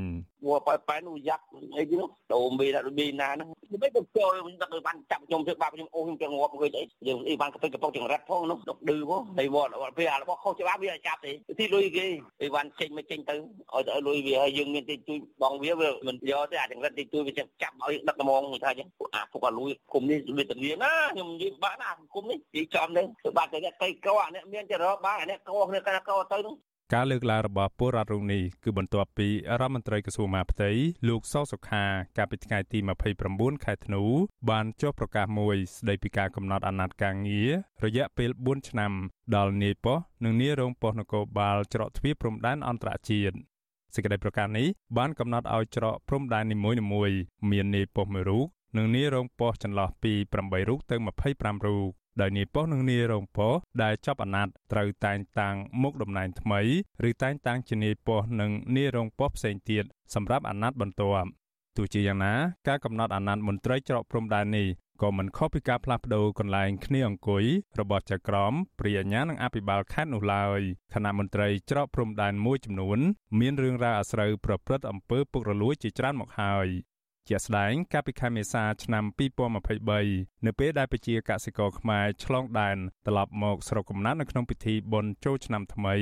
[0.49, 1.45] វ៉ាប៉ែប៉ែនោះយ៉ាក់
[1.77, 3.49] អីគេនោះដូរមីដាក់មីណាហ្នឹង
[3.83, 12.07] មិនទៅចូលខ្ញុំដឹកបានចាប់ខ្ញុំធ្វើបាបខ្ញុំអូខ្ញុំទាំងងាប់គេអីយើងអីបានកពិតកប៉ុកចង្រិតផងនោះដុកឌឺផងហើយវត្តពេលអារបស់ខុសច្បាប់វាចាប់ទេទីលុយគេ
[12.43, 26.55] អីវ៉ាន់ចេញមកចេញទៅឲ្យទៅលុយវាហើយយើងមានទីជួយបងវាវាមិនយកទេអាចង្រិតទីជួយវាចាប់ឲ្យដឹកត្មងថាអញ្ចឹងអាពុកអាលុយគុំនេះវាទៅវាណាខ្ញុំនិយាយបាក់ណាគុំនេះនិយាយចំទៅធ្វើបាត់តែអ្នកកៃកោអាអ្នកមានចេះរកបានអាអ្នកកោគ្នាកណាកោទៅនោះ
[26.95, 29.29] ការលើកឡើងរបស់ពលរដ្ឋរុងនេះគឺបន្ទាប់ពី
[29.61, 30.71] រដ្ឋមន្ត្រីក្រសួងមហាផ្ទៃ
[31.09, 31.85] លោកសសុខា
[32.17, 32.79] កាលពីថ្ងៃទី
[33.23, 34.03] 29ខែធ្នូ
[34.51, 37.51] បានចុះប្រកាសមួយស្ដីពីការកំណត់អាណត្តិការងារ
[37.85, 38.93] រយៈពេល4ឆ្នាំ
[39.37, 43.37] ដល់នាយប៉ុស្តិ៍និងនាយរងប៉ុស្តិ៍នគរបាលច្រកទ្វារព្រំដែនអន្តរជាតិ
[43.95, 47.17] សេចក្តីប្រកាសនេះបានកំណត់ឲ្យច្រកព្រំដែននីមួយៗ
[47.51, 48.47] មាននាយប៉ុស្តិ៍មួយរូប
[48.77, 50.97] និងនាយរងប៉ុស្តិ៍ចន្លោះពី8រូបទៅ
[51.31, 51.91] 25រូប
[52.21, 56.61] ដោយនាយប៉ុស្តិ៍និងនាយរងប៉ុស្តិ៍ដែលចប់អាណត្តិត្រូវតែងតាំងមុខតំណែងថ្មី
[57.09, 61.29] ឬតែងតាំងជានាយប៉ុស្តិ៍និងនាយរងប៉ុស្តិ៍ផ្សេងទៀតសម្រាប់អាណត្តិបន្ទាប់
[61.77, 62.35] ទោះជាយ៉ាងណា
[62.69, 64.69] ការកំណត់អាណត្តិមន្ត្រីច្រកព្រំដែននេះ
[65.03, 67.45] ក៏មិនខុសពីការផ្លាស់ប្ដូរកន្លែងគ្នាអង្គុយ
[67.81, 70.61] របស់ចៅក្រមព្រាអាញានិងអភិបាលខេត្តនោះឡើយ
[70.95, 72.99] គណៈមន្ត្រីច្រកព្រំដែនមួយចំនួន
[73.41, 76.69] មានរឿងរ៉ាវអាស្រូវប្រព្រឹត្តអំពើពុករលួយជាច្រើនមកហើយ
[77.29, 79.05] ជាស្ដែងកាលពីខែមេសាឆ្នាំ
[79.75, 85.95] 2023នៅពេលដែលប្រជាកសិករខ្មែរឆ្លងដែនត្រឡប់មកស្រុកកំណើតនៅក្នុងពិធីបុណ្យចូលឆ្នាំថ្មី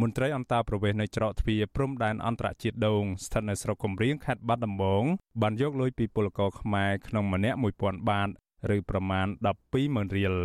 [0.00, 5.04] មន្ត្រីអន្តរប្រវេសន៍នៅច្រកទ្វារព្រំដែនអន្តរជាតិដងស្ថិតនៅស្រុកកំរៀងខេត្តបាត់ដំបង
[5.42, 8.28] បានយកលុយពីពលករខ្មែរក្នុងម្នាក់1000បាត
[8.76, 9.26] ឬប្រមាណ
[9.70, 10.36] 120,000រៀល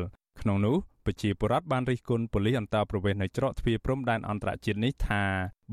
[0.41, 5.24] ក្នុងនោះប្រជាពលរដ្ឋបានរិះគន់ប៉ូលីសអន្តរប្រវេសន៍នៅច្រកទ្វារព្រំដែនអន្តរជាតិនេះថា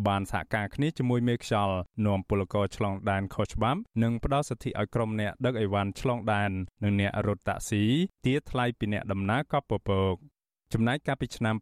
[0.06, 6.50] បានសហការគ្នាជាមួយមេខ្យល់នាំពលករឆ្លងដែនខុសច្បាប់និងផ្ដល់សិទ្ធិឲ្យក្រុមអ្នកដឹកអីវ៉ាន់ឆ្លងដែន
[6.84, 7.82] និងអ្នករត់តាក់ស៊ី
[8.24, 10.14] ទារថ្លៃពីអ្នកដំណើរកប់ពពក
[10.72, 11.56] ចំណែកកាលពីឆ្នាំ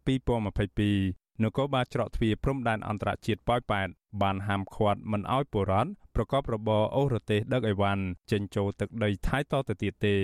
[0.69, 3.89] 2022នគរបាលច្រកទ្វារព្រំដែនអន្តរជាតិប៉ោយប៉ែត
[4.22, 10.16] បានហាមឃាត់មិនឲ្យពលរដ្ឋប្រកបរបរអូសរទេសដឹកអីវ៉ាន់ចេញចូលទឹកដីថៃតទៅទៀតទេ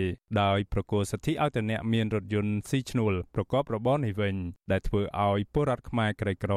[0.41, 4.35] ដោយប្រគល់សិទ្ធិឲ្យតែអ្នកមានរថយន្តស៊ីឈ្នួលប្រកបរបរនេះវិញ
[4.71, 6.53] ដែលធ្វើឲ្យពលរដ្ឋខ្មែរក្រីក្រ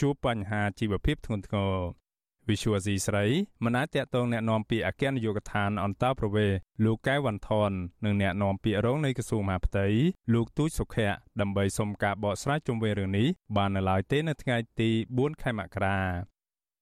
[0.00, 2.02] ជួបបញ្ហាជីវភាពធ្ងន់ធ្ងរ
[2.48, 3.24] វិសុវស៊ីស្រី
[3.64, 6.50] មិនអាចតតងแนะនាំពីអគ្គនាយកដ្ឋានអន្តរប្រវេស
[6.84, 7.70] លោកកែវវ៉ាន់ថន
[8.04, 9.86] និងแนะនាំពីរងនៃក្រសួងមហាផ្ទៃ
[10.32, 15.98] លោកទូចសុខៈដើម្បីសុំការបកស្រាយជុំវិញរឿងនេះបាននៅឡើយទេនៅថ្ងៃទី4ខែមករា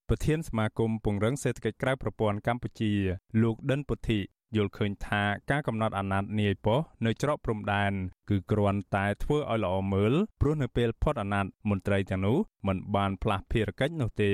[0.10, 2.94] ប្រធានសមាគមពង្រឹងសេដ្ឋកិច្ចក្រៅប្រព័ន្ធកម្ពុជា
[3.42, 4.20] លោកដិនពុទ្ធិ
[4.56, 7.92] យល់ឃើញថាការកំណត់អាណត្តិនាយប៉ុស្តិ៍នៅច្រកព្រំដែន
[8.30, 12.38] គឺគ្រាន់តែធ្វើឲ្យល្អមើលព្រោះនៅពេលផុតអាណត្តិមន្ត្រីទាំងនោះ
[12.68, 14.32] មិនបានផ្លាស់ភារកិច្ចនោះទេ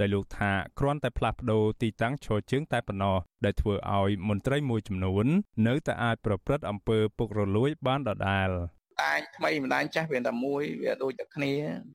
[0.00, 5.26] ដែលលោកថាគ្រាន់តែផ្លាស់ប្ដូរទីតាំងឈរជើងតែប៉ុណ្ណោះដែលធ្វើឲ្យមន្ត្រីមួយចំនួន
[5.66, 8.50] នៅតែអាចប្រព្រឹត្តអំពើពុករលួយបានដដែល
[9.02, 11.52] ដាញថ្មីម្ដាញចាស់វាតែមួយវាដូចតែគ្នា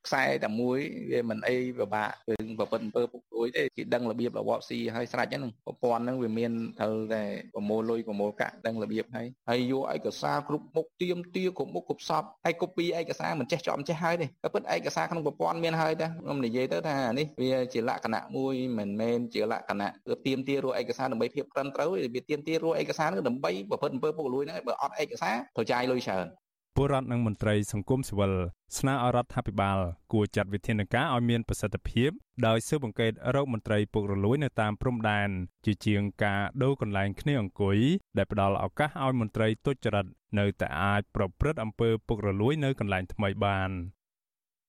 [0.07, 0.79] ខ្សែតែមួយ
[1.12, 7.23] វាមិនអីពិបាកគឺប្រពន្ធអំពើពុករលួយទេគេដឹងរបៀបរបបស៊ីហើយស្រេចហ្នឹងប្រព័ន្ធហ្នឹងវាមានត្រូវតែ
[7.55, 26.27] ប្រមូលលុយប្រមូលកាក់ដឹងរបៀបហើយហើយយកឯកសារគ្រប់មុខទៀមទាគ្រប់មុខគ្រប់សពហើយកូពីឯកសារមិនចេះចំចេះហើយទេតែពិតឯកសារក្នុងប្រព័ន្ធមានហើយតែខ្ញុំនិយាយទៅថានេះវាជាលក្ខណៈមួយមិនមែនជាលក្ខណៈគឺទៀមទារកឯកសារដើម្បីភាពត្រឹមត្រូវវាទៀមទារកឯកសារហ្នឹងដើម្បីប្រព្រឹត្តអំពើពុករលួយហ្នឹងបើអត់ឯកសារត្រូវចាយលុយច្រើន
[26.75, 28.34] ពលរដ្ឋនិងមន្ត្រីសង្គមស៊ីវិល
[28.77, 29.79] ស្នើឲ្យរដ្ឋាភិបាល
[30.13, 32.10] គួរចាត់វិធានការឲ្យមានប្រសិទ្ធភាព
[32.47, 35.29] ដោយស៊ើបអង្កេតរោគមន្ត្រីពុករលួយនៅតាមព្រំដែន
[35.65, 37.77] ជាជាងការដូរកន្លែងគ្នាអង្គុយ
[38.17, 40.05] ដែលផ្ដល់ឱកាសឲ្យមន្ត្រីទុច្ចរិត
[40.39, 43.69] នៅតែអាចប្រព្រឹត្តអំពើពុករលួយនៅកន្លែងថ្មីបាន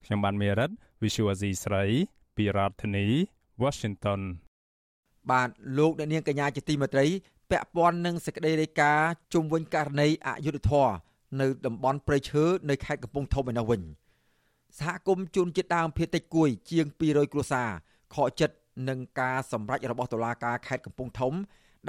[0.04, 0.70] ខ្ញុំបានមេរិត
[1.02, 1.84] Visual Asia ស្រី
[2.36, 3.06] ពីរដ្ឋធានី
[3.62, 4.20] Washington
[5.30, 7.06] បាទលោកអ្នកនាងកញ្ញាជាទីមេត្រី
[7.50, 10.88] ពាក់ព័ន្ធនឹងសេចក្តីរាយការណ៍ជុំវិញករណីអយុធធរ
[11.40, 13.82] នៅតំបន់ព្រៃឈើនៅខេត្តកំពង់ធំឯនោះវិញ
[14.78, 17.68] សហគមន៍ជនជាតិដើមភាគតិចគួយ ជាង200គ្រួសារ
[18.14, 18.56] ខកចិត្ត
[18.88, 21.34] នឹងការសម្រេចរបស់តុលាការខេត្តកំពង់ធំ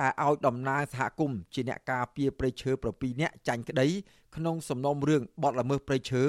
[0.01, 3.87] ដែលឲ្យតំណាងសហគមន៍ជាអ្នកការពារព្រៃឈើ7នាក់ចាញ់ក្តី
[4.35, 6.23] ក្នុងសំណុំរឿងបទល្មើសព្រៃឈើ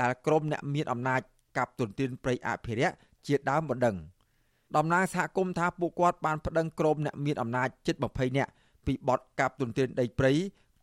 [0.00, 1.20] ដែលក្រុមអ្នកមានអំណាច
[1.56, 2.96] កាប់ទុនទានព្រៃអភិរក្ស
[3.26, 3.96] ជាដើមបណ្ដឹង
[4.76, 8.50] តំណាងសហគមន៍ថាពួកគាត់បានប្តឹងក្រុមអ្នកមានអំណាចជិត20នាក់
[8.86, 10.32] ពីបទកាប់ទុនទានដីព្រៃ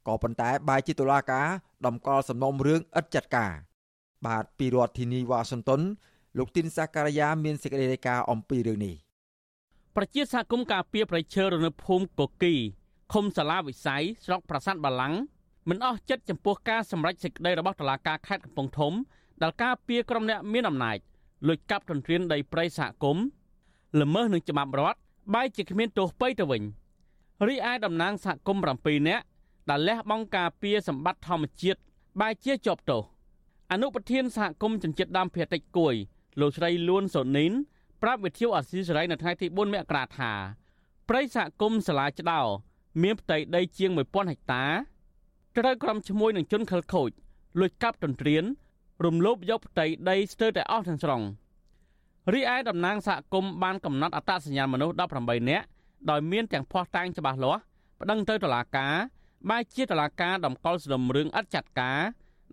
[0.08, 1.48] ក៏ប៉ុន្តែបែរជាតុលាការ
[1.86, 3.52] ដំកល់សំណុំរឿងឥតចាត់ការ
[4.26, 5.82] បាទពីរដ្ឋធានីវ៉ាស៊ីនតោន
[6.38, 8.96] លោកទីនសាការីយ៉ាមានសេចក្តីរាយការណ៍អំពីរឿងនេះ
[9.96, 12.54] ប្រជាសហគមន៍ការពារប្រៃឈើរនៅភូមិកគី
[13.14, 15.14] ឃុំសាឡាវិស័យស្រុកប្រាសាទបាឡាំង
[15.70, 18.94] មិនអស់ចិត្តចំពោះការសម្រេចសេចក្តីរបស់តុលាការខេត្តកំពង់ធំ
[19.42, 20.98] ដែលការពារក្រុមអ្នកមានអំណាច
[21.48, 23.24] លួចកាប់ទន្ទ្រានដីព្រៃសហគមន៍
[24.02, 25.00] ល្មើសនឹងច្បាប់រដ្ឋ
[25.34, 26.64] បែរជាគ្មានទោសបីទៅវិញ
[27.48, 29.24] រីឯតំណាងសហគមន៍7នាក់
[29.72, 31.80] ដែលលះបង់ការពារសម្បត្តិធម្មជាតិ
[32.22, 33.02] បែរជាជាប់ទោស
[33.72, 35.96] អនុប្រធានសហគមន៍ចិញ្ចិតដើមភាគតិចគួយ
[36.40, 37.54] លោកស្រីលួនសូនីន
[38.02, 40.32] ប្រាប់វិទ្យុអាស៊ីសេរីនៅថ្ងៃទី4មករាថា
[41.10, 42.42] ព្រៃសហគមន៍សាលាឆ្ដោ
[43.02, 44.66] មានផ្ទៃដីជាង1000ហិកតា
[45.58, 47.10] ត្រូវក្រុមឈ្មួញនឹងជនខិលខូច
[47.60, 48.44] លួចកាប់ទន្ទ្រាន
[49.06, 51.22] រំលោភយកផ្ទៃដីស្ទើរតែអស់ទាំងស្រុង
[52.34, 55.66] រីឯតំណាងសហគមន៍បានកំណត់អត្តសញ្ញាណមនុស្ស18នាក់
[56.10, 57.62] ដោយមានទាំងភ័ស្តុតាងច្បាស់លាស់
[58.00, 58.96] ប្តឹងទៅតុលាការ
[59.50, 62.00] បែរជាតុលាការដំកល់សំណុំរឿងឥតចាត់ការ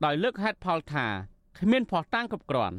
[0.05, 1.07] ដោយលើកហេតុផលថា
[1.59, 2.77] គ្មានភ័ស្តុតាងគ្រប់គ្រាន់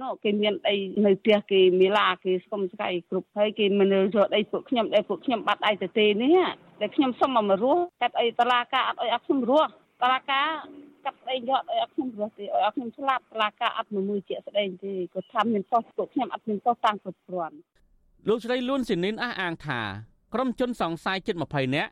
[0.00, 6.38] នោះគេមានអីនៅផ្ទះគេមេឡាគេស្គមស្កៃគ្រប់ហើយគេមិនយកអីពួកខ្ញុំដែលពួកខ្ញុំបាត់ដៃទៅទេនេះ
[6.80, 9.68] តែខ្ញុំសុំមករស់កាត់អីតឡាការអត់អីអត់ខ្ញុំរស់
[10.02, 10.48] តឡាការ
[11.04, 17.56] កាត់អីយកអីអត់ខ្ញុំរស់ទេអត់ខ្ញុំស្លាប់តឡាការអត់មួយជាក់ស្ដែងទេគាត់ថាមានប៉ុស្តិ៍ពួកខ្ញុំអត់មានប៉ុស្តិ៍តាំងគ្រប់គ្រាន់
[18.28, 19.80] លោកស្រីលួនស៊ីនីនអះអាងថា
[20.34, 21.90] ក្រុមជនសង្ស័យជិត20នាក់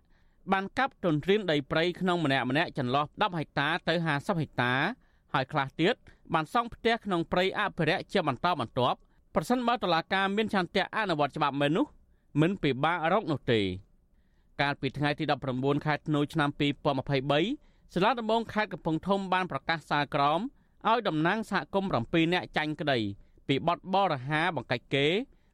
[0.53, 4.73] បានកាប់ទន្ទ្រានដីព្រៃក្នុងម្នាក់ម្នាក់ចន្លោះ10ហិកតាទៅ50ហិកតា
[5.35, 5.95] ហើយខ្លះទៀត
[6.35, 8.99] បានសង់ផ្ទះក្នុងព្រៃអភិរក្សជាបន្តបន្ទាប់
[9.35, 11.87] ប្រសិនបើតុលាការមានឆន្ទៈអនុវត្តច្បាប់មែននោះ
[12.41, 13.61] មិនពិបាករកនោះទេ
[14.61, 16.51] កាលពីថ្ងៃទី19ខែធ្នូឆ្នាំ
[17.03, 20.41] 2023សាលាដំបងខេត្តកំពង់ធំបានប្រកាសសាលក្រម
[20.89, 22.99] ឲ្យតំណាងសហគមន៍7នាក់ចាញ់ក្តី
[23.49, 25.07] ពីបទបរិហាបង្កាច់គេ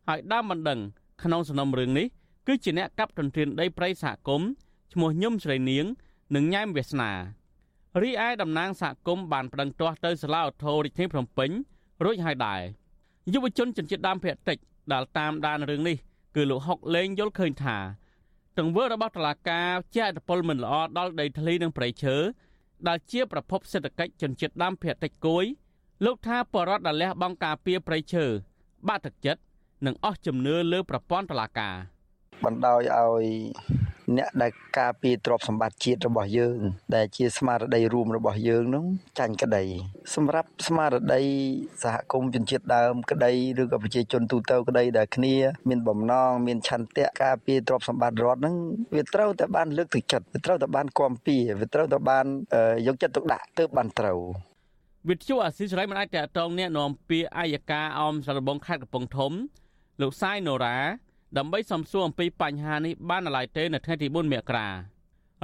[0.09, 0.81] ហើយដើមបណ្ដឹង
[1.23, 2.07] ក្នុងសំណុំរឿងនេះ
[2.47, 4.49] គឺជាអ្នកកាប់ទន្ទ្រានដីព្រៃសហគមន៍
[4.95, 5.87] ឈ្មោះញឹមស្រីនាង
[6.35, 7.13] និងញ៉ែមវាសនា
[8.03, 11.51] រីឯតំណាងសហគមន៍បានប្តឹងទាស់ទៅសាលាឧទ្ធររាជធានីភ្នំពេញ
[12.05, 12.61] រួចហើយដែរ
[13.35, 14.59] យុវជនជនជាតិដើមភាគតិច
[14.93, 15.97] ដែលតាមដានរឿងនេះ
[16.37, 17.77] គឺលោកហុកលេងយល់ឃើញថា
[18.59, 22.17] ទង្វើរបស់តុលាការជាអត្តពលមិនល្អដល់ដីធ្លីនិងប្រៃឈើ
[22.89, 25.45] ដែលជាប្រភពសេដ្ឋកិច្ចជនជាតិដើមភាគតិចគួយ
[26.05, 28.25] លោកថាបរដ្ឋដែលលះបង់ការពារប្រៃឈើ
[28.89, 29.41] បាក់ទឹកចិត្ត
[29.87, 31.75] និងអស់ជំនឿលើប្រព័ន្ធតុលាការ
[32.45, 33.25] បណ្ដោយឲ្យ
[34.17, 36.59] អ្នកដែលការពារទ្រព្យសម្បត្តិជាតិរបស់យើង
[36.97, 38.85] ដែលជាស្មារតីរួមរបស់យើងនោះ
[39.19, 39.65] ចាញ់ក្តី
[40.15, 41.23] សម្រាប់ស្មារតី
[41.83, 45.35] សហគមន៍ជនជាតិដើមក្តីឬក៏ប្រជាជនទូទៅក្តីដែលគ្នា
[45.69, 48.57] មានបំណងមានឆន្ទៈការពារទ្រព្យសម្បត្តិរដ្ឋហ្នឹង
[48.95, 52.27] វាត្រូវតែបានលើកទឹកចិត្តវាត្រូវតែបានគាំពៀវាត្រូវតែបាន
[52.87, 54.19] យកចិត្តទុកដាក់ទើបបានត្រូវ
[55.11, 59.33] វិទ្យុអាស៊ីសេរីមិនអាចតតងអ្នកនាំពាក្យអាយកាអមសារបងខេត្តកំពង់ធំ
[60.01, 60.79] លោកសាយណូរ៉ា
[61.39, 64.69] ដើម្បីសំសួរអំពីបញ្ហានេះបាននៅឡើយទេនៅថ្ងៃទី4មករា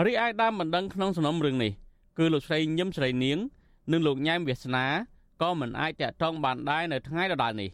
[0.06, 1.72] រីឯដើមបណ្ដឹងក្នុងសំណុំរឿងនេះ
[2.18, 3.38] គឺលោកស្រីញឹមស្រីនាង
[3.92, 4.86] និងលោកញ៉ែមវាសនា
[5.42, 7.70] ក៏មិនអាចតាក់ទងបានដែរនៅថ្ងៃដដែលនេះ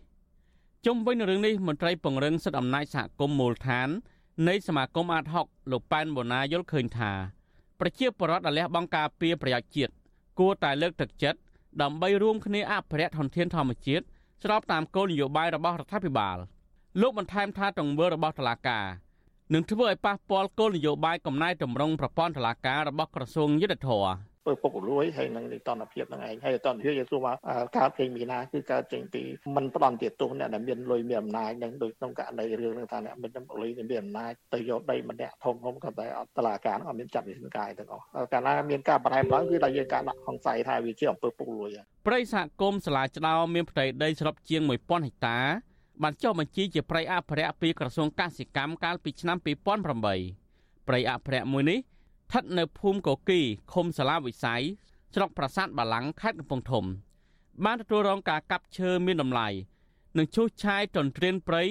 [0.86, 3.88] ជុំវិញនឹងរឿងនេះមន្ត្រីពង្រឹងសិទ្ធិអំណាចសហគមន៍មូលដ្ឋាន
[4.48, 7.12] នៃសមាគមអាត60លោកប៉ែនបូណាយល់ឃើញថា
[7.80, 9.92] ប្រជាពលរដ្ឋដែលលះបង់ការពារប្រយោជន៍ជាតិ
[10.38, 11.38] គួរតែលើកទឹកចិត្ត
[11.82, 14.04] ដើម្បីរួមគ្នាអភិរក្សធនធានធម្មជាតិ
[14.42, 16.38] ស្របតាមគោលនយោបាយរបស់រដ្ឋាភិបាល។
[17.00, 18.84] លោកបន្ថែមថាទង្វើរបស់តុលាការ
[19.54, 27.32] នឹងធ្វើឲ្យប៉ះពាល់គោលនយោបាយកំណែតម្រង់ប្រព័ន្ធតុលាការរបស់ក្រសួងយុទ្ធភ័ពធ្វើពុករលួយហើយនឹងនីតិរដ្ឋភាពនឹងឯងហើយតនភាពយើងសួរថា
[27.76, 29.22] កើតចេញពីណាគឺកើតចេញពី
[29.56, 33.30] មិនផ្ដំទាទោសអ្នកដែលមានលុយមានអំណាចនឹងដូចក្នុងករណីរឿងនឹងថាអ្នកមាន
[33.62, 41.70] លុយមានអំណាចទៅយកដីម្នាក់ធំធំក៏តែអត់តឡាការអត់មានចាត់វិធានការទាំងអស់កាលណាមានការបន្ថែមឡើងគឺតែយើងការដាក់ហង្ស័យថាវាជាអំពើពុករលួយ
[42.06, 45.38] ព្រៃសហគមន៍សាលាឆ្ដោមានផ្ទៃដីសរុបជាង1000ហិកតា
[46.02, 53.40] បានចុះបញ្ជីជាព្រៃអភិរក្សពីក្រសួងកសិកម្មកាលពីឆ្នាំ2008ព្រៃអភិរក្សមួយនេះស្ថិតនៅភូមិកគី
[53.72, 54.62] ឃុំសាឡាវិស័យ
[55.14, 56.84] ស្រុកប្រាសាទបាឡាំងខេត្តកំពង់ធំ
[57.64, 59.48] បានទទួលរងការកាប់ឈើមានតម្លៃ
[60.16, 61.62] និងឈូសឆាយទន្ទ្រានព្រៃ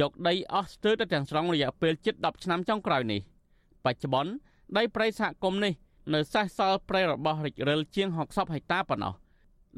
[0.00, 3.20] យកដីអស់ស្ទើរទៅទាំងស្រុងរយៈពេលជិត10ឆ្នាំចុងក្រោយនេះ
[3.84, 4.32] បច្ចុប្បន្ន
[4.76, 5.72] ដីព្រៃសហគមន៍នេះ
[6.14, 9.14] នៅសេសសល់ព្រៃរបស់រិចរិលជាង60ហិកតាប៉ុណ្ណោះ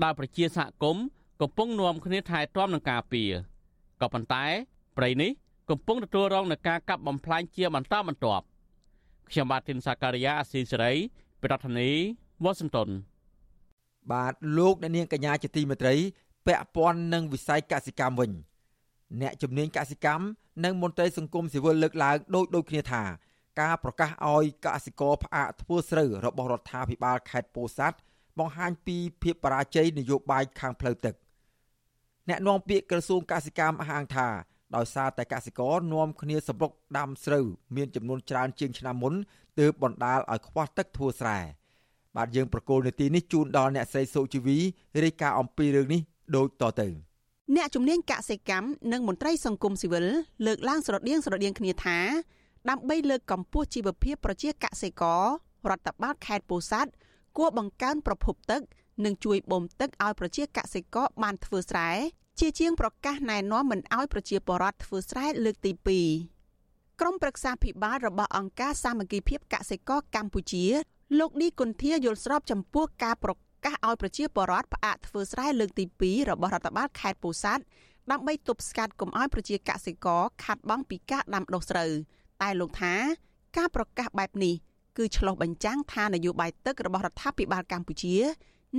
[0.03, 1.05] ដែលប្រជាសហគមន៍
[1.41, 3.31] កំពុងនាំគ្នាថែទាំនិងការពារ
[4.05, 4.45] ក៏ប៉ុន្តែ
[4.97, 5.31] ព្រៃនេះ
[5.71, 8.45] កំពុងទទួលរងនឹងការកាប់បំផ្លាញជាបន្តបន្ទាប់
[9.31, 10.93] ខ្ញុំបាទធីនសាការីយ៉ាអស៊ីសេរី
[11.43, 11.99] ប្រធានាធិ
[12.45, 12.89] បតីវ៉ាស៊ីនតោន
[14.13, 15.95] បាទលោកអ្នកនាងកញ្ញាជាទីមេត្រី
[16.47, 18.31] ពាក់ព័ន្ធនឹងវិស័យកសិកម្មវិញ
[19.21, 20.25] អ្នកជំនាញកសិកម្ម
[20.65, 23.03] និងមន្ត្រីសង្គមស៊ីវិលលើកឡើងដូចដូចគ្នាថា
[23.61, 27.99] ការប្រកាសឲ្យកសិករផ្អាកធ្វើស្រូវរបស់រដ្ឋាភិបាលខេត្តពោធិ៍សាត់
[28.39, 31.15] បង្ហាញពីភាពបរាជ័យនយោបាយខាងផ្លូវទឹក
[32.29, 34.29] អ្នកនាំពាក្យក្រសួងកសិកម្មអះអាងថា
[34.77, 39.15] ដោយសារតែកសិករនាំគ្នាសម្រុកដាំស្រូវមានចំនួនច្រើនជាងឆ្នាំមុន
[39.61, 41.39] ទើបបណ្ដាលឲ្យខ្វះទឹកធ្វើស្រែ
[42.17, 44.59] បាទយើងប្រកូលនេតិនេះជូនដល់អ្នកស្រីសុជីវី
[45.05, 46.01] រាយការណ៍អំពីរឿងនេះ
[46.37, 46.89] ដូចតទៅ
[47.57, 50.07] អ្នកជំនាញកសិកម្មនិងមន្ត្រីសង្គមស៊ីវិល
[50.47, 51.99] លើកឡើងស្រដៀងស្រដៀងគ្នាថា
[52.71, 55.25] ដើម្បីលើកកម្ពស់ជីវភាពប្រជាកសិករ
[55.71, 56.91] រដ្ឋបាលខេត្តពោធិ៍សាត់
[57.39, 58.61] គួរបង្កើនប្រភពទឹក
[59.05, 61.91] និងជួយបូមទឹកឲ្យប្រជាកសិករបានធ្វើស្រែ
[62.41, 65.73] ជាជាងប្រកាសណែនាំមិនឲ្យប្រជាពលរដ្ឋធ្វើស្រែលើកទី
[66.37, 70.65] 2ក្រុមប្រឹក្សាភិបាលរបស់អង្គការសាមគ្គីភាពកសិករកម្ពុជា
[71.19, 73.33] លោកឌីគុន្ធាយល់ស្របចំពោះការប្រ
[73.65, 77.63] កាសឲ្យប្រជាពលរដ្ឋផ្អាកធ្វើស្រែលើកទី2របស់រដ្ឋបាលខេត្តពោធិ៍សាត់
[78.11, 81.91] ដើម្បីទប់ស្កាត់កុំឲ្យប្រជាកសិករខាត់បង់ពីការដាំដុះស្រូវ
[82.43, 82.95] តែលោកថា
[83.57, 84.55] ការប្រកាសបែបនេះ
[84.97, 88.17] គឺឆ្លុះបញ្ចាំងថានយោបាយទឹករបស់រដ្ឋាភិបាលកម្ពុជា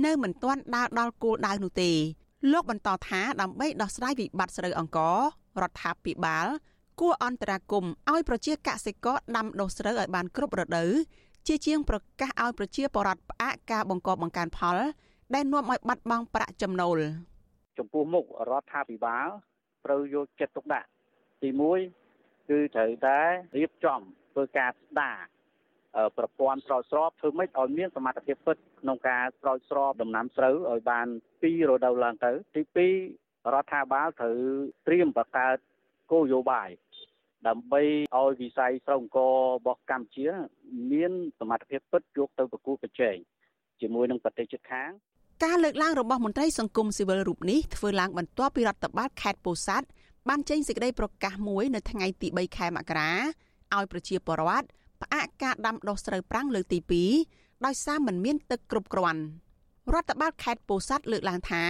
[0.04, 1.90] នៅមិនទាន់ដើរដល់គោលដៅនោះទេ
[2.52, 5.18] លោកបន្តថាដើម្បីដោះស្រាយវិបត្តិស្រូវអង្ករ
[5.62, 6.46] រដ្ឋាភិបាល
[7.00, 10.90] គួរអន្តរាគមឲ្យប្រជាកសិករដាំដុះស្រូវឲ្យបានគ្រប់រដូវ
[11.46, 14.76] ជាជាងប្រកាសឲ្យប្រជាពលរដ្ឋផ្អាកការបង្កបង្កើនផល
[15.34, 16.98] ដែលនាំឲ្យបាត់បង់ប្រាក់ចំណូល
[17.78, 19.26] ចំពោះមុខរដ្ឋាភិបាល
[19.84, 20.88] ត្រូវយកចិត្តទុកដាក់
[21.42, 21.48] ទី
[21.98, 23.18] 1គឺត្រូវតែ
[23.56, 24.00] រៀបចំ
[24.32, 25.16] ធ្វើការស្ដារ
[26.18, 31.06] ប្រព័ន្ធស្រោចស្រពធ្វើម៉េចឲ្យមានសមត្ថភាពពិតក្នុងការស្រោចស្រពដំណាំស្រូវឲ្យបាន
[31.42, 34.36] ពីរដូវឡើងទៅទី2រដ្ឋាភិបាលត្រូវ
[34.86, 35.56] ត្រៀមបង្កើត
[36.10, 36.68] គោលនយោបាយ
[37.48, 37.82] ដើម្បី
[38.16, 40.28] ឲ្យវិស័យស្រោងករបស់កម្ពុជា
[40.92, 43.16] មានសមត្ថភាពពិតយកទៅប្រគល់ប្រជែង
[43.80, 44.90] ជាមួយនឹងប្រទេសជិតខាង
[45.44, 49.86] ការលើកឡើងរបស់មន្ត្រីសង្គមស៊ីវិលរូបនេះធ្វើឡើងបន្ទាប់ពីរដ្ឋបាលខេត្តពោធិ៍សាត់
[50.28, 53.12] បានចេញសេចក្តីប្រកាសមួយនៅថ្ងៃទី3ខែមករា
[53.74, 54.66] ឲ្យប្រជាពលរដ្ឋ
[55.02, 56.78] ផ្អាកការដាំដុះស្រូវប្រាំងលើកទី
[57.22, 59.22] 2ដោយសារមិនមានទឹកគ្រប់គ្រាន់
[59.92, 61.64] រដ្ឋបាលខេត្តពោធិ៍សាត់លើកឡើងថា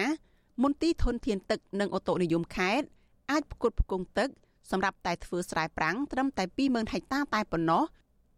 [0.62, 2.86] មន្ទីរធនធានទឹកនិងអូតូនិយមខេត្ត
[3.30, 4.28] អាចផ្គត់ផ្គង់ទឹក
[4.70, 7.82] សម្រាប់តែធ្វើស្រែប្រាំងត្រឹមតែ20000ហិកតាតែប៉ុណ្ណោះ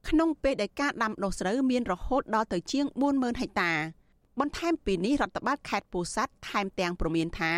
[0.08, 3.72] ក្នុងពេលដែលការដាំដុះស្រូវមានរហូតដល់ទៅជាង40000ហិកតា
[4.40, 7.52] បន្ថែមពីនេះរដ្ឋបាលខេត្តពោធិ៍សាត់ថែមទាំងព្រមានថា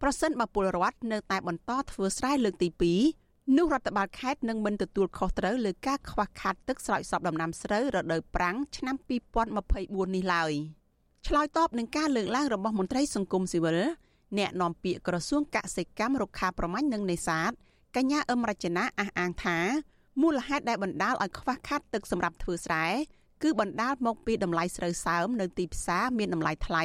[0.00, 8.96] ប្រសិនបើពលរដ្ឋនៅតែបន្តធ្វើស្រែលើកទី2 នោះរដ្ឋបាលខេត្តនឹងមិនទទួលខុសត្រូវលើការខ្វះខាតទឹកស្រោចស្រពដំណាំស្រូវរដូវប្រាំងឆ្នាំ
[9.50, 10.52] 2024នេះឡើយ
[11.26, 13.78] ឆ្លើយតបនឹងការលើកឡើងរបស់មន្ត្រីសង្គមស៊ីវិល
[14.38, 17.50] អ្នកនាំពាក្យក្រសួងកសិកម្មរុក្ខាប្រមាញ់និងនេសាទ
[17.96, 19.58] កញ្ញាអឹមរចនាអះអាងថា
[20.22, 22.86] មូលហេតុដែលបណ្ដាលឲ្យខ្វះខាតទឹកសម្រាប់ធ្វើស្រែ
[23.42, 26.84] គឺបណ្ដាលមកពីតម្លៃស្រូវសើមនៅទីផ្សារមានតម្លៃថ្លៃ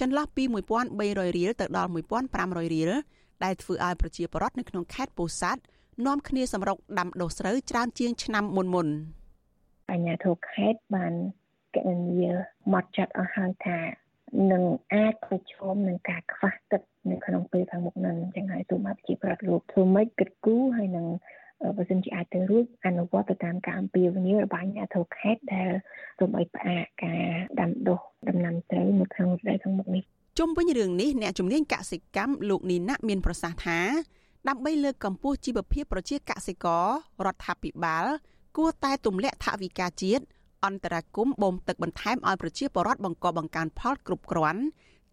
[0.00, 0.42] ចន្លោះពី
[0.90, 1.90] 1300រៀលទៅដល់
[2.32, 2.90] 1500រៀល
[3.44, 5.62] ដែលធ្វើឲ្យប្រជាពលរដ្ឋនៅក្នុងខេត្តពោធិ៍សាត់
[6.06, 8.88] នាំគ្នាសម្រុកដាំដុះស្រូវច្រើនជាងឆ្នាំមុនមុន
[9.90, 11.12] អញ្ញាធិខេតបាន
[11.74, 12.20] កណនី
[12.72, 13.78] មកចាត់អស់ហើយថា
[14.52, 21.06] នឹងអាចប្រឈមនឹងការខ្វះទឹកនៅក្នុងពេលខាងមុខនឹងចឹងហើយទូមកជាប្រដ្ឋលោកធ្វើម៉េចគិតគូរហើយនឹង
[21.76, 25.68] បើសិនជាអាចទៅរួចអនុវត្តទៅតាមការអំពាវនាវរបស់អាជ្ញាធរខេត្តដែល
[26.18, 27.24] សូមឲ្យផ្អាកការ
[27.60, 30.02] ដាំដុះដំណាំស្រូវនៅក្នុងរដូវខាងមុខនេះ
[30.38, 33.78] ជុំវិញរឿងនេះអ្នកជំនាញកសិកម្មលោកនីណាមានប្រសាសន៍ថា
[34.48, 36.86] ដើម្បីលើកកម្ពស់ជីវភាពប្រជាកសិករ
[37.26, 38.06] រដ្ឋាភិបាល
[38.56, 40.24] គួរតែទម្លាក់ថវិកាជាតិ
[40.64, 44.62] អន្តរាគមបូមទឹកបន្ថែមឲ្យប្រជាពលរដ្ឋបង្កបង្កើនផលគ្រប់គ្រាន់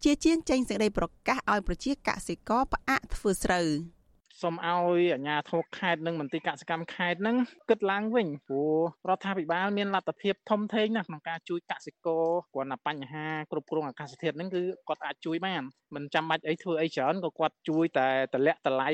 [0.04, 3.68] ជាជាងចេញសេចក្តីប្រកាសឲ្យប្រជាកសិករផ្អាកធ្វើស្រូវ។
[4.42, 7.36] សូមឲ្យអាជ្ញាធរខេត្តនិងមន្ទីរកសិកម្មខេត្តនឹង
[7.70, 8.76] គិតឡើងវិញព្រោះ
[9.08, 12.24] រដ្ឋាភិបាលមានលទ្ធភាពធំធេងណាស់ក្នុងការជួយកសិករ
[12.54, 15.62] គ្រាន់តែបញ្ហាគ្រប់គ្រងអាកាសធាតុហ្នឹងគឺគាត់អាចជួយបាន
[15.94, 18.90] មិនចាំបាច់អីធ្វើអីច្រើនក៏គាត់ជួយតែតម្លាក់តម្លៃ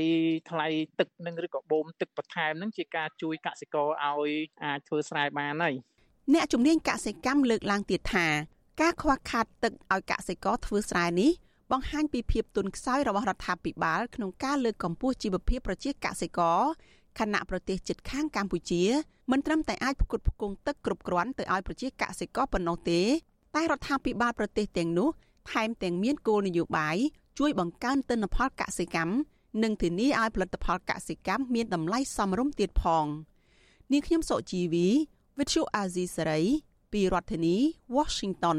[0.51, 0.67] ថ្លៃ
[0.99, 4.31] ទឹកនឹងឬក៏បូមទឹកបន្ថែមហ្នឹងជាការជួយកសិករឲ្យ
[4.65, 5.75] អាចធ្វើស្រែបានហើយ
[6.35, 8.27] អ្នកជំនាញកសិកម្មលើកឡើងទៀតថា
[8.81, 11.31] ការខ្វះខាតទឹកឲ្យកសិករធ្វើស្រែនេះ
[11.75, 16.61] បង្ហាញពីភាពទន់ខ្សោយរបស់រដ្ឋាភិបាលក្នុងការលើកកម្ពស់ជីវភាពប្រជាកសិករ
[17.19, 18.83] ខណៈប្រទេសជិតខាងកម្ពុជា
[19.31, 23.01] មិនត្រឹមតែអាចផ្គត់ផ្គង់ទឹកគ្រប់គ្រាន់ទៅឲ្យប្រជាកសិករប៉ុណ្ណោះទេ
[23.55, 25.09] តែរដ្ឋាភិបាលប្រទេសទាំងនោះ
[25.51, 26.97] ថែមទាំងមានគោលនយោបាយ
[27.39, 29.15] ជួយបង្កើនទិន្នផលកសិកម្ម
[29.63, 33.07] និងធានាឲ្យផលិតផលកសិកម្មមានតម្លៃសមរម្យទៀតផង
[33.93, 34.89] នាងខ្ញុំសុជីវី
[35.37, 36.47] Vithu Azizi Saray
[36.93, 37.57] ពីរដ្ឋធានី
[37.97, 38.59] Washington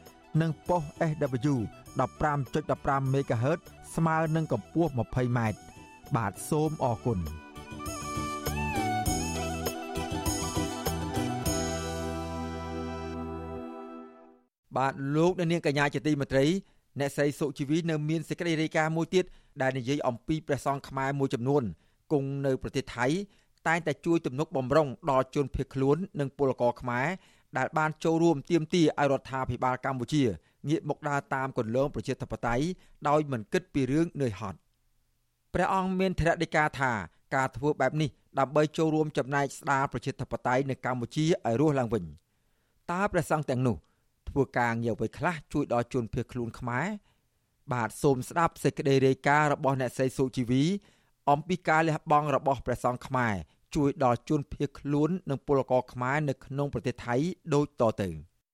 [0.39, 1.55] និងប៉ុស SW
[1.99, 3.59] 15.15 MHz
[3.95, 5.39] ស្មើនឹងកម្ពស់ 20m
[6.15, 7.19] បាទសូមអរគុណ
[14.77, 16.45] បាទលោកអ្នកនាងកញ្ញាជាទីមេត្រី
[16.99, 19.25] អ្នកស្រីសុជីវីនៅមានសេចក្តីរាយការណ៍មួយទៀត
[19.61, 21.63] ដែលនិយាយអំពីព្រះសង្ឃខ្មែរមួយចំនួន
[22.11, 23.07] គង់នៅប្រទេសថៃ
[23.67, 27.07] តែងតែជួយទំនុកបំរុងដល់ជនភៀសខ្លួននិងពលករខ្មែរ
[27.57, 30.23] ដែលបានចូលរួមទាមទារឲ្យរដ្ឋាភិបាលកម្ពុជា
[30.69, 32.65] ងាកមកដើរតាមគន្លងប្រជាធិបតេយ្យ
[33.07, 34.57] ដោយមិនគិតពីរឿងនឿយហត់
[35.53, 36.91] ព្រះអង្គមានធរណីកាថា
[37.35, 38.09] ការធ្វើបែបនេះ
[38.39, 42.03] ដើម្បីចូលរួមចំណែកស្ដារប្រជាធិបតេយ្យនៅកម្ពុជាឲ្យរស់ឡើងវិញ
[42.91, 43.77] តើព្រះសង្ឃទាំងនោះ
[44.29, 46.87] ធ្វើការងារអ្វីខ្លះជួយដល់ជនភៀសខ្លួនខ្មែរ
[47.73, 50.63] បាទសូមស្ដាប់សេចក្តីរាយការណ៍របស់អ្នកស្រីសុជីវី
[51.31, 53.35] អំពីការលះបង់របស់ព្រះសង្ឃខ្មែរ
[53.75, 57.15] ជួយដល់ជនភៀសខ្លួននិងពលករខ្មែរនៅក្នុងប្រទេសថៃ
[57.53, 58.09] ដូចតទៅ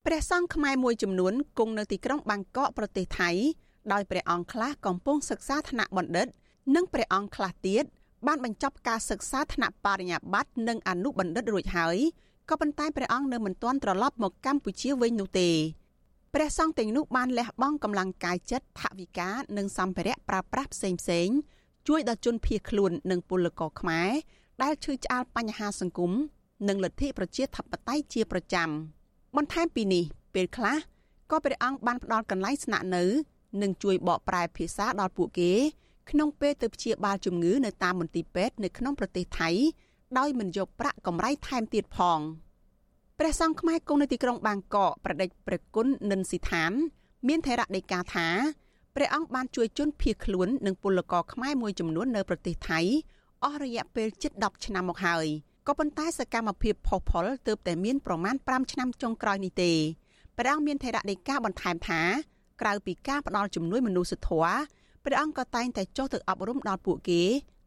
[0.08, 3.30] ព្រះសង្ឃខ្មែរមួយចំនួនគង់នៅទីក្រុងបាងកកប្រទេសថៃ
[3.94, 6.28] ដោយព្រះអង្គខ្លះកំពុងសិក្សាថ្នាក់បណ្ឌិត
[6.76, 7.84] និងព្រះអង្គខ្លះទៀត
[8.28, 11.98] បានបញ្ចប់ការសិក្សាថ្នាក់បរិញ្ញាបត្រនិងអនុបណ្ឌិតរួចហើយ
[12.50, 15.50] ក៏ប៉ុន្តែព្រះអង្គនៅមិនទាន់ត្រឡប់មកកម្ពុជាវិញនោះទេ
[16.34, 21.30] ព្រះសង្ឃទាំងនោះបានលះបង់កម្លាំងកាយចិត្តថវិកានិងសម្ភារៈប្រើប្រាស់ផ្សេងផ្សេង
[21.88, 24.12] ជួយដល់ជនភៀសខ្លួននិងពលករខ្មែរ
[24.64, 26.12] ដែលឈឺឆ្អាលបញ្ហាសង្គម
[26.68, 28.70] និងលទ្ធិប្រជាធិបតេយ្យជាប្រចាំ
[29.36, 30.78] បន្ថែមពីនេះពេលខ្លះ
[31.32, 33.04] ក៏ព្រះអង្គបានផ្ដល់កន្លែងស្នាក់នៅ
[33.62, 35.54] និងជួយបកប្រែភាសាដល់ពួកគេ
[36.10, 39.50] ក្នុងពេលទៅព្យាបាលជំងឺនៅតាមមន្ទីរពេទ្យនៅក្នុងប្រទេសថៃ
[40.18, 42.20] ដោយមិនយកប្រាក់កម្រៃថែមទៀតផង
[43.20, 46.72] ព្រះសង្ឃខ្មែរគង់នៅទីក្រុងបាងកកប្រដេចព្រះគុណនិនសិដ្ឋាន
[47.28, 48.28] មានថេរដីកាថា
[48.96, 52.80] ព្រះអង្គបានជួយជនភៀសខ្លួននិងពលករខ្មែរមួយចំនួននៅប្រទេសថៃ
[53.44, 55.26] អស់រយៈពេលជិត10ឆ្នាំមកហើយ
[55.68, 59.72] ក៏ប៉ុន្តែសកម្មភាពផុសផុលទើបតែមានប្រមាណ5ឆ្នាំចុងក្រោយនេះទេ
[60.38, 62.02] ព្រះអង្គមានថេរដីកាបន្ថែមថា
[62.62, 64.56] ក្រៅពីការផ្ដល់ជំនួយមនុស្សធម៌
[65.06, 67.22] ព្រះអង្គក៏តែងតែចុះទៅអប់រំដល់ពួកគេ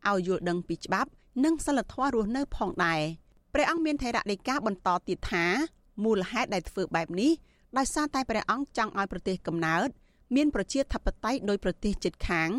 [0.08, 1.10] ឲ្យយល់ដឹងពីច្បាប់
[1.44, 3.00] និងសិលធម៌រស់នៅផងដែរ
[3.54, 5.44] ព្រះអង្គមានថេរដីកាបន្តទៀតថា
[6.04, 7.32] មូលហេតុដែលធ្វើបែបនេះ
[7.78, 9.88] ដោយសារតែព្រះអង្គចង់ឲ្យប្រទេសកំណើត
[10.36, 12.50] មានប្រជាធិបតេយ្យដោយប្រទេសជិតខាង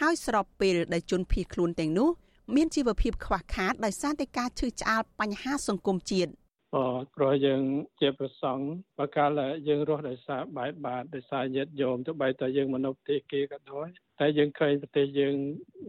[0.00, 2.08] ហើយស្របពេលដែលជនភៀសខ្លួនទាំងនោះ
[2.56, 6.32] មានជីវភាពខ្វះខាតដោយសារតែការឈឺឆ្អាលបញ្ហាសង្គមជាតិ
[6.74, 6.76] អ
[7.16, 7.62] ព្រោះយើង
[8.00, 8.64] ជាប្រសង់
[8.98, 13.88] បើកាលយើងរស់ដោយសារបែបបាតដោយសារញាតិញោមទៅបីតែយើងមនុស្សទេគេក៏ដោយ
[14.20, 15.34] តែយើងឃើញប្រទេសយើង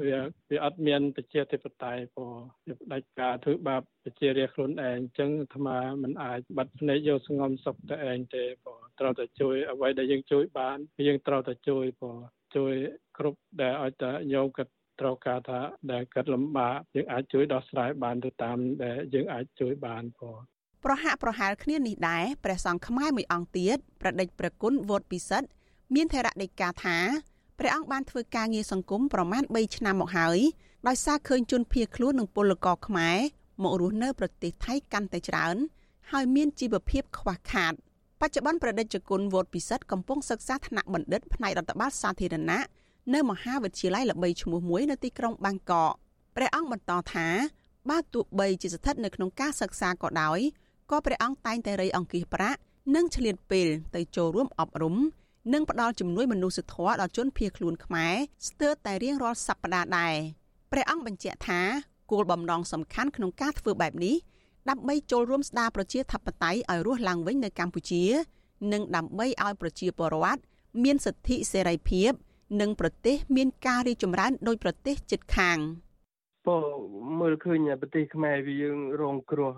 [0.08, 0.19] វា
[0.50, 2.34] វាអត់មានប្រជាធិបតេយ្យព្រោះ
[2.67, 12.19] វាផ្ដាច់ការធ្វើបាបប្រជារាស្ត្រខ្លួនឯងអញ្ចឹងអាត្មាមិនអាចបាត់ភ្នែកយកសងំសុខទៅឯងទេព្រោះត្រូវតែជួយអ្វីដែលយើងជួយបានយើងត្រូវតែជួយព្រោះ
[12.56, 12.74] ជួយ
[13.17, 15.59] គ្រប់ដែលឲ្យតែញោមគាត់ ត្រូវការថា
[15.91, 20.38] ដែលគាត់លំបាកយើងអាចជួយដោះស្រាយបានទៅតាមដែលយើងអាចជួយបានព្រោះ
[20.85, 25.47] ប្រហាក់ប្រហែលគ្នានេះដែរព្រះសង្ឃខ្មែរមួយអង្គទៀតប្រដេចព្រះគុណវត្តពិសិដ្ឋ
[25.95, 26.97] មានថេរដីកាថា
[27.59, 30.39] ព្រះអង្គបានធ្វើការងារសង្គមប្រមាណ3ឆ្នាំមកហើយ
[30.88, 33.17] ដោយសារឃើញជនភៀសខ្លួននិងពលករខ្មែរ
[33.63, 35.55] មករស់នៅប្រទេសថៃកាន់តែច្រើន
[36.12, 37.73] ហើយមានជីវភាពខ្វះខាត
[38.21, 42.62] បច្ចុប្បន្នប្រដេជគុណវត្តពិសិដ្ឋកំពុងសិក្សាថ្នាក់បណ្ឌិតផ្នែករដ្ឋបាលសាធារណៈ
[43.13, 45.93] នៅមហាវិទ្យាល័យល្បីឈ្មោះមួយនៅទីក្រុងបាងកក
[46.36, 47.28] ព្រះអង្គបន្តថា
[47.89, 50.39] បើទោះបីជាស្ថិតនៅក្នុងការសិក្សាក៏ដោយ
[50.91, 52.60] ក៏ព្រះអង្គតែងតែរៃអង្គាសប្រាក់
[52.95, 54.95] និងឆ្លៀតពេលទៅចូលរួមអប់រំ
[55.53, 58.16] និងផ្ដល់ជំនួយមនុស្សធម៌ដល់ជនភៀសខ្លួនខ្មែរ
[58.47, 60.16] ស្ទើរតែរៀងរាល់សប្តាហ៍ដែរ
[60.72, 61.62] ព្រះអង្គបញ្ជាក់ថា
[62.12, 64.16] គោលបំណងសំខាន់ក្នុងការធ្វើបែបនេះ
[64.70, 68.03] ដើម្បីចូលរួមស្ដារប្រជាធិបតេយ្យឲ្យរស់ឡើងវិញនៅកម្ពុជា
[68.74, 70.41] និងដើម្បីឲ្យប្រជាពលរដ្ឋ
[70.84, 72.12] មានសិទ្ធិសេរីភាព
[72.62, 75.60] និងប្រទេស មានការរីកចម្រើនដោយប្រទេសជិតខាង។
[76.47, 76.58] ពោ
[77.20, 79.52] មើលឃើញប្រទេសខ្មែរវាយើងរងគ្រោះ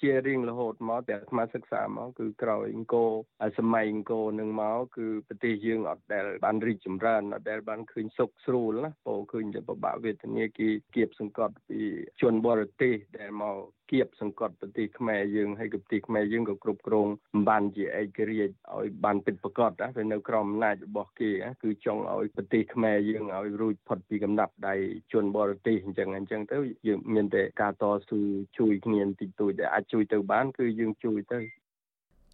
[0.00, 3.10] ជារៀងរហូតមកតែអាត្មាសិក្សាមកគឺក្រោយអង្គរ
[3.58, 11.80] សម័យអង្គរនឹងមកគឺប្រទេសយើងអត់ដែលបានរីកចម្រើនអត់ដែលបានឃើញសុខស្រួលណាពោឃើញតែពិបាកវេទនាគេគៀបសង្កត់ពី
[12.20, 13.58] ជនបរទេសដែលមក
[13.90, 21.30] គៀបសង្កត់ប្រទេសខ្មែរយើងហើយក៏ប្រទេសខ្មែរយើងក៏គ្រប់គ្រងមិនបានជាឯករាជ្យឲ្យបានពិតប្រាកដណាវានៅក្រោមអំណាចរបស់គេ
[21.62, 24.74] គឺចង់ឲ្យប្រទេសខ្មែរយើងឲ្យរួចផុតពីកំណាប់ដៃ
[25.12, 26.56] ជនបរទេសអញ្ចឹងអញ្ចឹងទៅ
[26.86, 28.20] យើងមានតែការតស៊ូ
[28.58, 31.40] ជួយគ្នាបន្តិចតួចដែលអាចជួយទៅបានគឺយើងជួយទៅ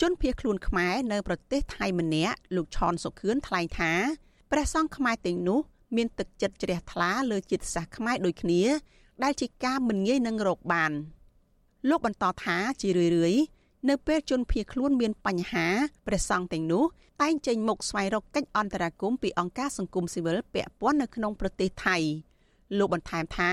[0.00, 3.92] ជនភៀសខ្លួនខ្មែរនៅប្រទេសថៃម្នាក់លោកឆនសុខឿនថ្លែងថា
[4.52, 5.60] ព្រះសង្ឃខ្មែរទាំងនោះ
[5.96, 8.62] មានទឹកចិត្តជ្រះថ្លាលើជាតិសាសន៍ខ្មែរដូចគ្នា
[9.22, 10.92] ដែលជាការមិនងាយនឹងរកបាន
[11.88, 13.42] លោកបន្តថាជារឿយៗ
[13.88, 15.66] នៅពេលជនភៀសខ្លួនមានបញ្ហា
[16.06, 16.84] ព្រះសង្ឃទាំងនោះ
[17.22, 21.96] តែងចេញមុខស្វែងរកកិច្ចអន្តរាគមន៍ពីអង្គការសង្គមស៊ីវិលពាក់ព័ន្ធនៅក្នុងប្រទេសថៃ
[22.78, 23.50] លោកបន្ថែមថា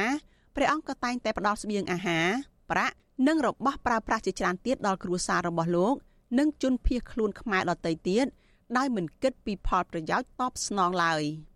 [0.55, 2.27] ព្រះអង្គក៏តែងតែផ្ដល់ស្បៀងអាហារ
[2.71, 2.95] ប្រាក់
[3.27, 5.95] និងរបស់ប្រើប្រាស់ជាច្រើនទៀតដល់គ្រួសាររបស់លោក
[6.39, 8.25] និងជនភៀសខ្លួនខ្មែរដទៃទៀត
[8.77, 11.23] ដោយមិនគិតពីផលប្រយោជន៍តបស្នងឡើយ។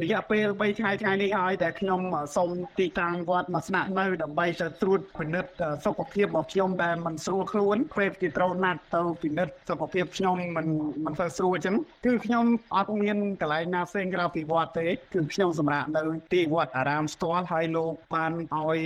[0.00, 2.00] រយៈពេល3ថ្ងៃថ្ងៃនេះហើយតែខ្ញុំ
[2.36, 5.50] សូមទីតាំងវត្តមកស្នាក់នៅដើម្បីទៅត្រួតពិនិត្យ
[5.84, 10.66] សុខភាពរបស់ខ្ញុំដែលមិនស្រួលខ្លួនពេលគេត្រូវណាត់ទៅពិនិត្យសុខភាពខ្ញុំមិន
[11.04, 12.44] មិនសូវស្រួលអញ្ចឹងគឺខ្ញុំ
[12.76, 16.02] អត់មានកន្លែងណាផ្សេងក្រៅពីវត្តទេគឺខ្ញុំសម្រាប់នៅ
[16.34, 18.78] ទីវត្តអារាមស្ទាល់ហើយលោកបានឲ្យ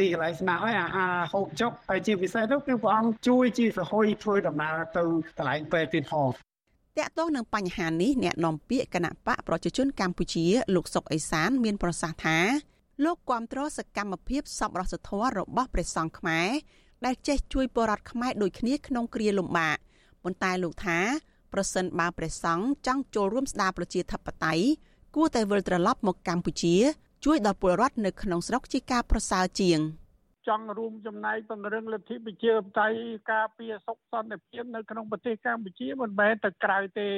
[0.00, 5.04] ទីកន្លែងស្នាក់ហើយអាហារហូបចុកហើយជាពិសេសទៅគឺព្រះអង្គជួយជាសហយធ្វើដំណើរទៅ
[5.38, 6.28] កន្លែងពេទ្យទៀតផង
[7.00, 12.38] តកតងនឹងបញ្ហានេះអ្នកនាំពាក្យគណៈបកប្រជាជនកម្ពុជា លោកសុកអេសាន មានប្រសាសន៍ថា
[13.04, 16.48] លោកគាំទ្រសកម្មភាពសប្បុរសធម៌របស់ព្រះសង្ឃខ្មែរ
[17.04, 19.76] ដែលចេះជួយបរិវត្តខ្មែរដូចគ្នាក្នុងគ្រាលំបាក
[20.22, 20.98] ប៉ុន្តែលោកថា
[21.52, 24.64] ប្រសិនបើព្រះសង្ឃចង់ចូលរួមស្ដារប្រជាធិបតេយ្យ
[25.14, 26.76] គួរតែវិលត្រឡប់មកកម្ពុជា
[27.24, 29.80] ជួយដល់ពលរដ្ឋនៅក្នុងស្រុកជាការប្រសើរជាង។
[30.48, 33.00] ចង់រួមចំណែកពង្រឹងលទ្ធិប្រជាធិបតេយ្យ
[33.32, 37.10] ការពារសុខសន្តិភាពនៅក្នុងប្រទេសកម្ពុជាមិនមែនទៅក្រៅទេ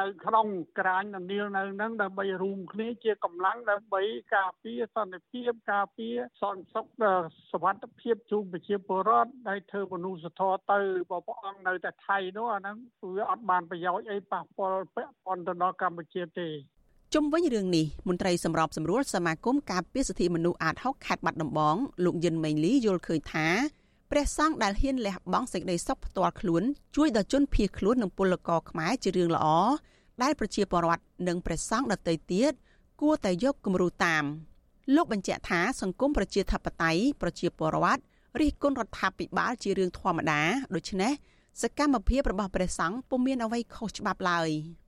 [0.00, 0.46] នៅក្នុង
[0.78, 4.02] ក្រាញនានានៅនឹងដើម្បីរួមគ្នាជាកម្លាំងដើម្បី
[4.36, 6.86] ការពារសន្តិភាពការពារសន្តិសុខ
[7.52, 10.78] សុវត្ថិភាពជូនប្រជាពលរដ្ឋដែលធ្វើមនុស្សធម៌ទៅ
[11.10, 12.76] បើព្រះអង្គនៅតែថៃនោះអាហ្នឹង
[13.16, 16.48] វាអត់បានប្រយោជន៍អីប៉ះពាល់ពាក់ព័ន្ធទៅដល់កម្ពុជាទេ
[17.16, 23.46] ជុំវិញរឿងនេះមន្ត្រីសម្របសម្រួលសមាគមការពារសិទ្ធិមនុស្សអាត6ខេត្តបាត់ដំបងលោកយិនមេងលីយល់ឃើញថា
[24.10, 26.62] ព្រះសង្ឃដែលហ៊ានលះបង់សេចក្តីសុខផ្ទាល់ខ្លួន
[26.96, 29.46] ជួយដល់ជនភៀសខ្លួននិងពលករខ្មែរជារឿងល្អ
[30.22, 32.52] ដែលប្រជាពលរដ្ឋនិងព្រះសង្ឃដទៃទៀត
[33.00, 34.24] គួរតែយកគំរូតាម
[34.94, 38.02] លោកបញ្ជាក់ថាសង្គមប្រជាធិបតេយ្យប្រជាពលរដ្ឋ
[38.40, 40.42] រិះគន់រដ្ឋាភិបាលជារឿងធម្មតា
[40.74, 41.12] ដូច្នេះ
[41.62, 44.50] សកម្មភាពរបស់ព្រះសង្ឃពុំមានអ្វីខុសច្បាប់ឡើយ។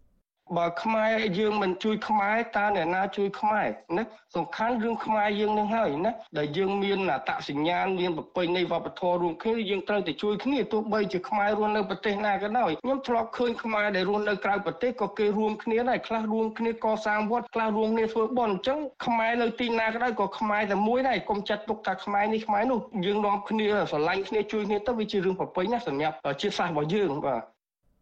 [0.56, 4.04] បើខ្មែរយើងមិនជួយខ្មែរតើអ្នកណាជួយខ្មែរណា
[4.36, 27.53] សំខាន់រឿងខ្មែរយើងនឹងហើយណាដែលយើងមានអត្តសញ្ញាណមានប្រពៃណីវប្បធម៌រួមគ្នាយើងត្រូវតែជួយគ្នាទោះបីជាខ្មែររស់នៅប្រទេសណាក៏ដោយខ្ញុំធ្លាប់ឃើញខ្មែរដែលរស់នៅក្រៅប្រទេសក៏គេរួមគ្នាដែរខ្លះរួមគ្នាកសាងវត្តខ្លះរួមគ្នាធ្វើបុណ្យអញ្ចឹងខ្មែរនៅទីណាក៏ដោយក៏ខ្មែរតែមួយដែរកុំចាត់ទុកថាខ្មែរនេះខ្មែរនោះយើងនាំគ្នាស្រឡាញ់គ្នាជួយគ្នាទៅវាជារឿងប្រពៃណាសម្រាប់ជាតិសាសន៍របស់យើងបាទ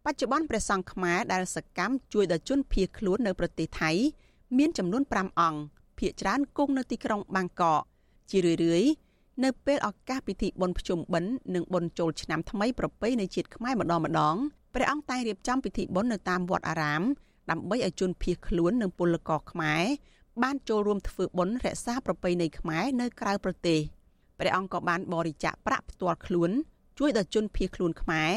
[0.07, 3.91] បច្ចុប្បន្នព្រះសង្ឃខ្មែរដែលសកម្មជួយដល់ជនភៀសខ្លួននៅប្រទេសថៃ
[4.57, 5.59] មានចំនួន5អង្គ
[5.99, 7.81] ភាគច្រើនគង់នៅទីក្រុងបាងកក
[8.29, 8.91] ជារឿយៗ
[9.43, 14.35] នៅពេលឱកាសពិធីបុណ្យភ្ជុំបិណ្ឌនិងបុណ្យចូលឆ្នាំថ្មីប្រពៃណីជាតិខ្មែរម្ដងម្ដង
[14.73, 17.01] ព្រះអង្គតែងរៀបចំពិធីបុណ្យនៅតាមវត្តអារាម
[17.51, 19.83] ដើម្បីឲ្យជនភៀសខ្លួននិងពលករខ្មែរ
[20.43, 23.79] បានចូលរួមធ្វើបុណ្យរក្សាប្រពៃណីខ្មែរនៅក្រៅប្រទេស
[24.39, 26.51] ព្រះអង្គក៏បានបរិច្ចាគប្រាក់ផ្ទាល់ខ្លួន
[26.99, 28.33] ជួយដល់ជនភៀសខ្លួនខ្មែរ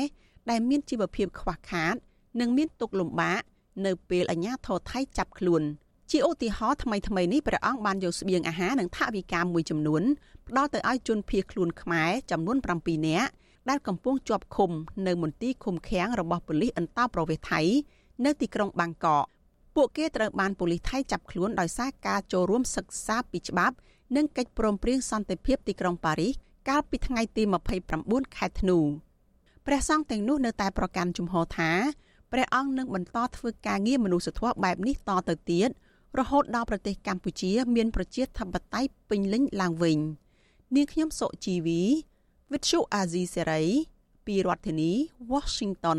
[0.51, 1.94] ដែលមានជីវភាពខ្វះខាត
[2.40, 3.42] និងមានទុក្ខលំបាក
[3.86, 5.62] នៅពេលអាជ្ញាធរថៃចាប់ខ្លួន
[6.11, 10.03] ជាឧទាហរណ៍ថ្មីថ្មីនេះព្រះអង្គបានយកស្បៀងអាហារនិងថវិកាមួយចំនួន
[10.49, 13.30] ផ្ដល់ទៅឲ្យជនភៀសខ្លួនខ្មែរចំនួន7នាក់
[13.68, 14.70] ដែលកំពុងជាប់ឃុំ
[15.07, 17.61] នៅមន្ទីរឃុំឃាំងរបស់ប៉ូលីសអន្តោប្រវេសន៍ថៃ
[18.24, 19.24] នៅទីក្រុងបាងកក
[19.76, 23.76] ពួកគេត្រូវបានប៉ូលីសថៃចាប់ខ្លួនដោយសារការចូលរួមសិក្សាពីច្បាប់
[24.16, 26.32] និងកិច្ចព្រមព្រៀងសន្តិភាពទីក្រុងប៉ារីស
[26.68, 27.42] កាលពីថ្ងៃទី
[27.88, 28.78] 29ខែធ្នូ
[29.67, 31.71] ព្រះសង្ឃទាំងនោះនៅតែប្រកាន់ជំហរថា
[32.33, 35.71] ព្រះអង្គនឹងបន្តធ្វើការងារមនុស្សធម៌បែបនេះតទៅទៀត
[36.19, 39.99] រហូតដល់ប្រទេសកម្ពុជា មានប្រជាធិបតេយ្យពេញលេញឡើងវិញ
[40.75, 41.83] នាងខ្ញុំសុជីវី
[42.51, 43.67] With Shu Azizi Serai
[44.27, 44.93] ពីរដ្ឋធានី
[45.33, 45.99] Washington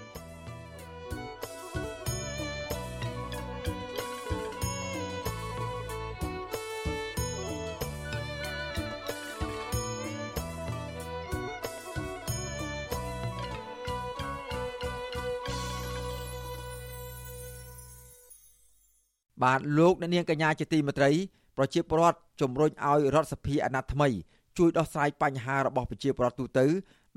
[19.43, 21.11] បាទលោកអ្នកនាងកញ្ញាជាទីមេត្រី
[21.57, 24.09] ប្រជាពលរដ្ឋជំរុញឲ្យរដ្ឋសភាអាណត្តិថ្មី
[24.57, 26.65] ជួយដោះស្រាយបញ្ហារបស់ប្រជាពលរដ្ឋទូទៅ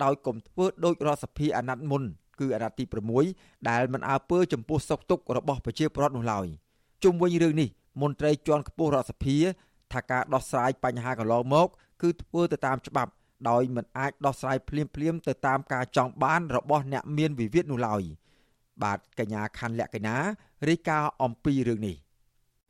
[0.04, 2.02] ដោយកុំធ្វើដូចរដ្ឋសភាអាណត្តិមុន
[2.40, 2.84] គឺអាណត្តិទី
[3.26, 6.46] 6ដែលមិនអើពើចំពោះសុខទុក្ខរបស់ប្រជាពលរដ្ឋនោះឡើយ
[7.04, 7.68] ជុំវិញរឿងនេះ
[8.02, 9.36] មន្ត្រីជាន់ខ្ពស់រដ្ឋសភា
[9.92, 11.68] ថាការដោះស្រាយបញ្ហាកន្លងមក
[12.02, 13.10] គឺធ្វើទៅតាមច្បាប់
[13.50, 18.02] ដោយមិនអាចដោះស្រាយភ្លាមភ្លាមទៅតាមការចង់បានរបស់អ្នកមានវិវាទនោះឡើយ
[18.82, 20.16] បាទកញ្ញាខណ្ឌលក្ខិណា
[20.68, 21.96] រាយការណ៍អំពីរឿងនេះ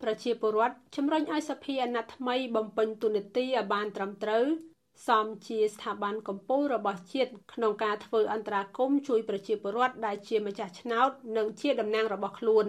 [0.05, 4.45] ប្រជាពលរដ្ឋជំរុញឲ្យសភាអាណត្តិថ្មីបំពេញទូនាទីឲ្យបានត្រឹមត្រូវ
[5.07, 12.67] សមជាស្ថាប័នកម្ពុជារបស់ជាតិក្នុងការធ្វើអន្តរាគមជួយប្រជាពលរដ្ឋដែលជាម្ចាស់ឆ្នោត និងជាតំណាងរបស់ខ្លួន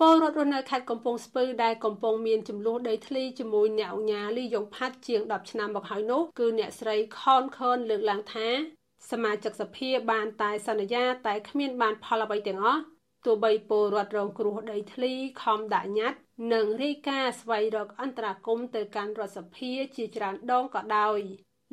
[0.00, 8.48] ពលរដ្ឋរស់នៅខេត្តកំពង់ស្ពឺដែលកំពុងមានចំនួនដីធ្លីជាមួយអ្នកអញ្ញាលីយ៉ុងផាត់ជាង10ឆ្នាំមកហើយនោះគឺអ្នកស្រីខនខនលើកឡើងថា
[9.10, 12.82] សមាជិកសភាបានតែសន្យាតែគ្មានបានផលអ្វីទាំងអស់
[13.24, 15.12] ទោះបីពលរដ្ឋរងគ្រោះដីធ្លី
[15.42, 21.18] ខំដាក់ញត្តិ និងរាយការណ៍ស្វែងរកអន្តរាគមន៍ទៅកាន់រដ្ឋសភាជាច្រើនដងក៏ដោយ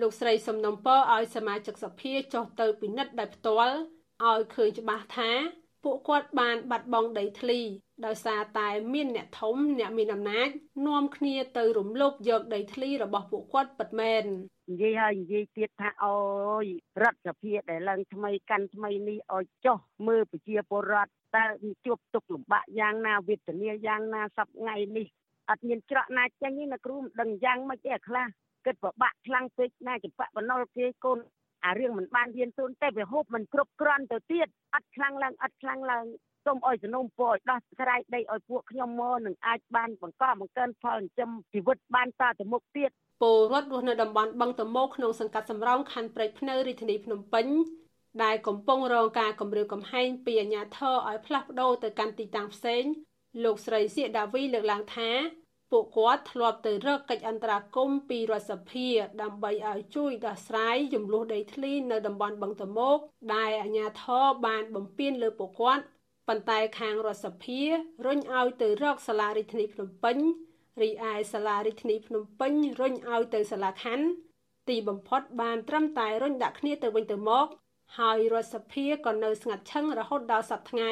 [0.01, 3.77] លោកស្រីសំណុំពរឲ្យសមាជិកសភាចុះទៅពិនិត្យដោយផ្ទាល់
[4.29, 5.31] ឲ្យឃើញច្បាស់ថា
[5.83, 7.59] ពួកគាត់បានបាត់បង់ដីធ្លី
[8.05, 10.49] ដោយសារតែមានអ្នកធំអ្នកមានអំណាច
[10.87, 14.23] នាំគ្នាទៅរំលោភយកដីធ្លីរបស់ពួកគាត់ពិតមែន
[14.71, 16.17] និយាយហើយនិយាយទៀតថាអូ
[16.63, 16.65] យ
[17.03, 19.77] រដ្ឋសភាដែលឡើងថ្មីកាន់ថ្មីនេះឲ្យចុះ
[20.07, 21.45] មើលប្រជាពលរដ្ឋតើ
[21.85, 25.07] ជួបទុកលំបាកយ៉ាងណាវេទនាយ៉ាងណាសប្ថ្ងៃនេះ
[25.49, 28.25] អត់មានច្រកណាចេញទេណាគ្រូមិនដឹងយ៉ាងម៉េចទេអាខ្លះ
[28.65, 31.19] គិតពិបាកខ្លាំងពេកណាចបៈបំណុលគេកូន
[31.65, 36.05] អារឿងមិនបានរៀនសូនតែវាហូបមិនគ្រប់គ្រាន់ទៅទៀតអត់ខ្លាំងឡើងអត់ខ្លាំងឡើង
[36.45, 42.91] សូមអោយសនុំពរឲ្យដោះស្រាយដីឲ្យពួកខ្ញុំមកនឹងអាចបានបង្កបង្កើនផលចិញ្ចឹមជីវិតបានតទៅមុខទៀត
[43.21, 47.47] ពលរដ្ឋរស់នៅតំបន់បឹងតមោក្នុងសង្កាត់សំរោងខណ្ឌព្រែកភ្នៅរាជធានីភ្នំពេញ
[48.23, 52.83] ដែលកំពុងរងការគំរាមកំហែងពីអាជ្ញាធរឲ្យផ្លាស់ប្ដូរទៅកាន់ទីតាំងផ្សេង
[53.43, 55.09] លោកស្រីសៀកដាវីលើកឡើងថា
[55.73, 58.87] ពួកគាត់ធ្លាប់ទៅរកកិច្ចអន្តរាគមន៍ពីរដ្ឋសភា
[59.21, 62.97] ដើម្បីឲ្យជួយដោះស្រាយចំនួនដីធ្លីនៅតំបន់បឹងតមោក
[63.35, 65.83] ដែលអាជ្ញាធរបានបំពេញលើពួកគាត់
[66.27, 67.61] ប៉ុន្តែខាងរដ្ឋសភា
[68.05, 70.17] រុញឲ្យទៅរកសាលារាជធានីភ្នំពេញ
[70.81, 74.05] រីឯសាលារាជធានីភ្នំពេញរុញឲ្យទៅសាលាខណ្ឌ
[74.69, 77.47] ទីបំផុតបានត្រឹមតែរុញដាក់គ្នាទៅវិញទៅមក
[77.99, 80.91] ហើយរដ្ឋសភាក៏នៅស្ងាត់ឈឹងរហូតដល់សប្តាហ៍ថ្ងៃ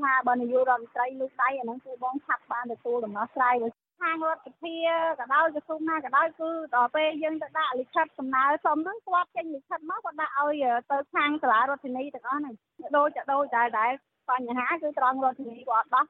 [0.00, 3.54] ថាបើនាយករដ្ឋមន្ត្រីលើកដៃអាហ្នឹងគឺបងឆាប់បានទទួលដំណោះស្រាយ
[4.02, 4.76] ខាងរដ្ឋសភា
[5.18, 12.54] ក៏ដោយក្រសួងណាក៏ដោយគឺដល់ពេលយើងទៅដាក់លិខិតសំណើសុំហ្នឹងគាត់ចេញលិខិតមកគាត់ដាក់ឲ្យទៅខាងសាលារដ្ឋាភិបាលទាំងអស់ហ្នឹង
[12.96, 13.90] ដូចទៅដូចដែរដែរ
[14.30, 16.04] បញ្ហាគឺត្រង់រដ្ឋាភិបាលគាត់ដោះ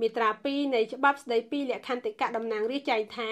[0.00, 3.30] មាត្រា2នៃច្បាប់ស្តីពីលក្ខន្តិកៈតំណាងរាស្ត្រចែងថា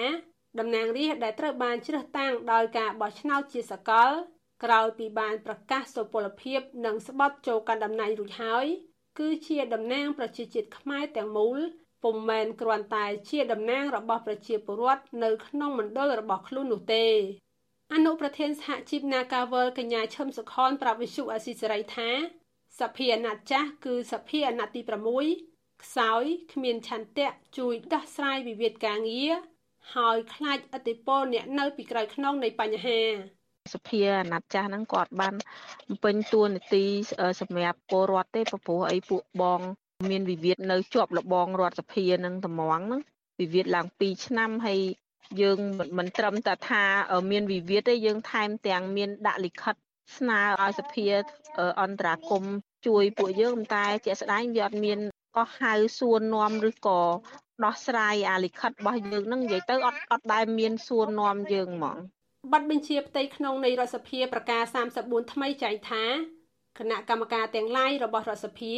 [0.59, 4.11] តំណាងរាស្ត្រដែលត្រូវបានជ្រើសតាំងដោយការបោះឆ្នោតជាសកល
[4.63, 8.65] ក្រោយពីបានប្រកាសសុពលភាព និងស្បត់ចូលកាន់តំណែងរួចហើយ
[9.19, 11.59] គឺជាតំណាងប្រជាជាតិខ្មែរទាំងមូល
[12.03, 17.07] ពុំមែនគ្រាន់តែជាតំណាងរបស់ប្រជាពលរដ្ឋនៅក្នុងមណ្ឌលរបស់ខ្លួននោះទេ
[17.93, 22.09] អនុប្រធានសហជីពនាការវលកញ្ញាឈឹមសុខនប្រាប់វិសុអស៊ីសេរីថា
[22.79, 24.81] សភាអាណត្តិចាស់គឺសភាអាណត្តិទី
[25.31, 26.23] 6ខ្សោយ
[26.53, 29.33] គ្មានឆន្ទៈជួយដោះស្រាយវិវាទការងារ
[29.95, 33.01] ហើយខ្លាចអតិពលអ្នកនៅពីក្រោយខ្នងនៃបញ្ហា
[33.73, 35.33] សភាអាណត្តិចាស់ហ្នឹងគាត់បាន
[35.87, 36.85] បំពេញតួនាទី
[37.41, 39.61] សម្រាប់ពលរដ្ឋទេព្រោះអីពួកបង
[40.09, 43.01] មានវិវាទនៅជាប់លបងរដ្ឋសភានឹងត្មងហ្នឹង
[43.41, 44.79] វិវាទឡើង2ឆ្នាំហើយ
[45.41, 45.59] យើង
[45.97, 46.83] មិនត្រឹមតែថា
[47.31, 49.75] មានវិវាទទេយើងថែមទាំងមានដាក់លិខិត
[50.17, 51.07] ស្នើឲ្យសភា
[51.81, 52.43] អន្តរាគម
[52.87, 54.99] ជួយពួកយើងតែជាក់ស្ដែងវាអត់មាន
[55.37, 57.01] ក៏ហៅសួរនាំឬក៏
[57.65, 61.97] ដោះស្រាយអាលិខិតរបស់យើងនឹងនិយាយទៅអត់អត់ដែលមានសួរនាំយើងហ្មង
[62.51, 66.03] ប័ណ្ណបញ្ជាផ្ទៃក្នុងនៃរដ្ឋសភាប្រកាស34ថ្មីចែងថា
[66.79, 68.75] គណៈកម្មការទាំងឡាយរបស់រដ្ឋសភា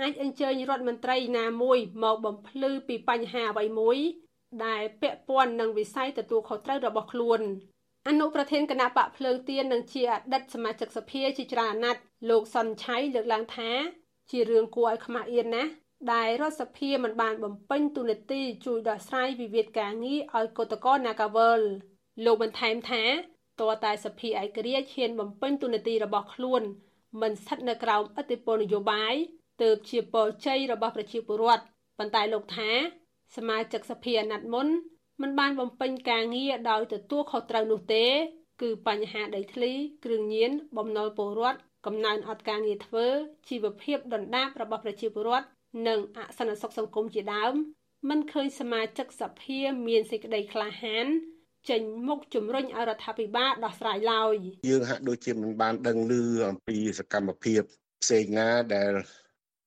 [0.00, 3.98] អាចអញ្ជើញរដ្ឋមន្ត្រីណាមួយមកបំភ្លឺពីបញ្ហាអ្វីមួយ
[4.66, 7.40] ដែលពាក់ព័ន្ធនឹងវិស័យទទួលខុសត្រូវរបស់ខ្លួន
[8.08, 13.70] អនុប្រធានគណៈបកភ្លើងទៀននិងជាអតីតសមាជិកសភាជាច្រើនអាណត្តិលោកសុនឆៃលើកឡើងថា
[14.30, 15.70] ជារឿងគួរឲ្យខ្មាស់អៀនណាស់
[16.12, 21.62] ដែលរដ្ឋសភាមិនបានបំពេញទូនាទីជួយដោះស្រាយវិវាទការងារឲ្យកតកោ Nagawal
[22.24, 23.04] លោកបន្ថែមថា
[23.60, 26.62] តើតែសភាឯករាជ្យហ៊ានបំពេញទូនាទីរបស់ខ្លួន
[27.22, 29.14] មិនស្ថិតនៅក្រោមអធិបតេយ្យនយោបាយ
[29.62, 31.64] ទើបជាពលជ័យរបស់ប្រជាពលរដ្ឋ
[31.98, 32.70] ប៉ុន្តែលោកថា
[33.36, 34.66] សមាជិកសភាអាណត្តិមុន
[35.22, 38.06] មិនបានបំពេញការងារដោយទទួលខុសត្រូវនោះទេ
[38.62, 39.72] គឺបញ្ហាដីធ្លី
[40.04, 43.06] គ្រឿងញៀនបំណុលពលរដ្ឋកំណើនអត់ការងារធ្វើ
[43.48, 45.46] ជីវភាពដណ្ដាបរបស់ប្រជាពលរដ្ឋ
[45.88, 47.54] និងអសន្តិសុខសង្គមជាដើម
[48.08, 51.06] មិនឃើញសមាជិកសភាមានសេចក្តីក្លាហាន
[51.70, 54.34] ចេញមុខជំរុញឲ្យរដ្ឋាភិបាលដោះស្រាយឡើយ
[54.68, 56.12] យើងហាក់ដូចជាមិនបានដឹងឮ
[56.48, 57.62] អំពីសកម្មភាព
[58.02, 58.92] ផ្សេងណាដែល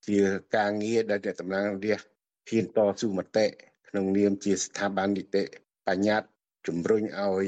[0.09, 0.19] ជា
[0.57, 2.09] ការងារដែលតំណាងរាស្ត្រ
[2.49, 3.45] ហ៊ានតស៊ូមតិ
[3.89, 5.43] ក្នុងនាមជាស្ថាប័ននីតិ
[5.87, 6.27] បញ្ញត្តិ
[6.67, 7.45] ជំរុញឲ្យ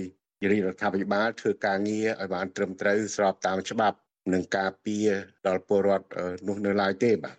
[0.51, 3.97] រាជរដ្ឋាភិបាលធ្វើការងារឲ្យបានត្រឹមត្រូវស្របតាមច្បាប់
[4.33, 5.07] និងការពារ
[5.47, 6.07] ដល់ពលរដ្ឋ
[6.47, 7.35] នោះនៅឡើយទេបាទ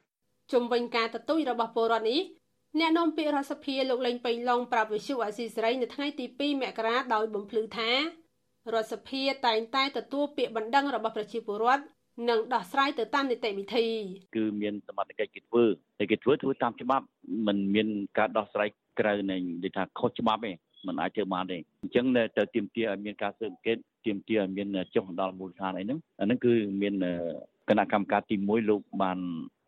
[0.52, 2.20] ជុំវិញការទទូចរបស់ពលរដ្ឋនេះ
[2.78, 7.90] អ្នកនាំពាក្យរដ្ឋសភាលោកលេងពេញឡុងប្រាប់វិសុអាស៊ីសេរីនៅថ្ងៃទី2មករាដោយបំភ្លឺថា
[8.74, 11.82] រដ្ឋសភាតែងតែទទួលពាក្យបណ្ដឹងរបស់ប្រជាពលរដ្ឋ
[12.28, 13.84] និងដោះស្រាយទៅតាមនីតិវិធី
[14.36, 15.64] គឺមានសមត្ថកិច្ចគេធ្វើ
[15.98, 17.04] តែគេធ្វើធ្វើតាមច្បាប់
[17.46, 17.88] មិនមាន
[18.18, 20.52] ការដោះស្រាយក្រៅនៃនិយាយថាខុសច្បាប់ទេ
[20.86, 22.06] มันអាចធ្វើបានទេអញ្ចឹង
[22.36, 26.52] ទៅទៀមទាឲ្យមានការស៊ើបអង្កេតទៀមទាឲ្យមានចុះដល់មូលដ្ឋានអីហ្នឹងអាហ្នឹងគឺ
[26.82, 26.94] មាន
[27.68, 29.18] គណៈកម្មការទី1លោកបាន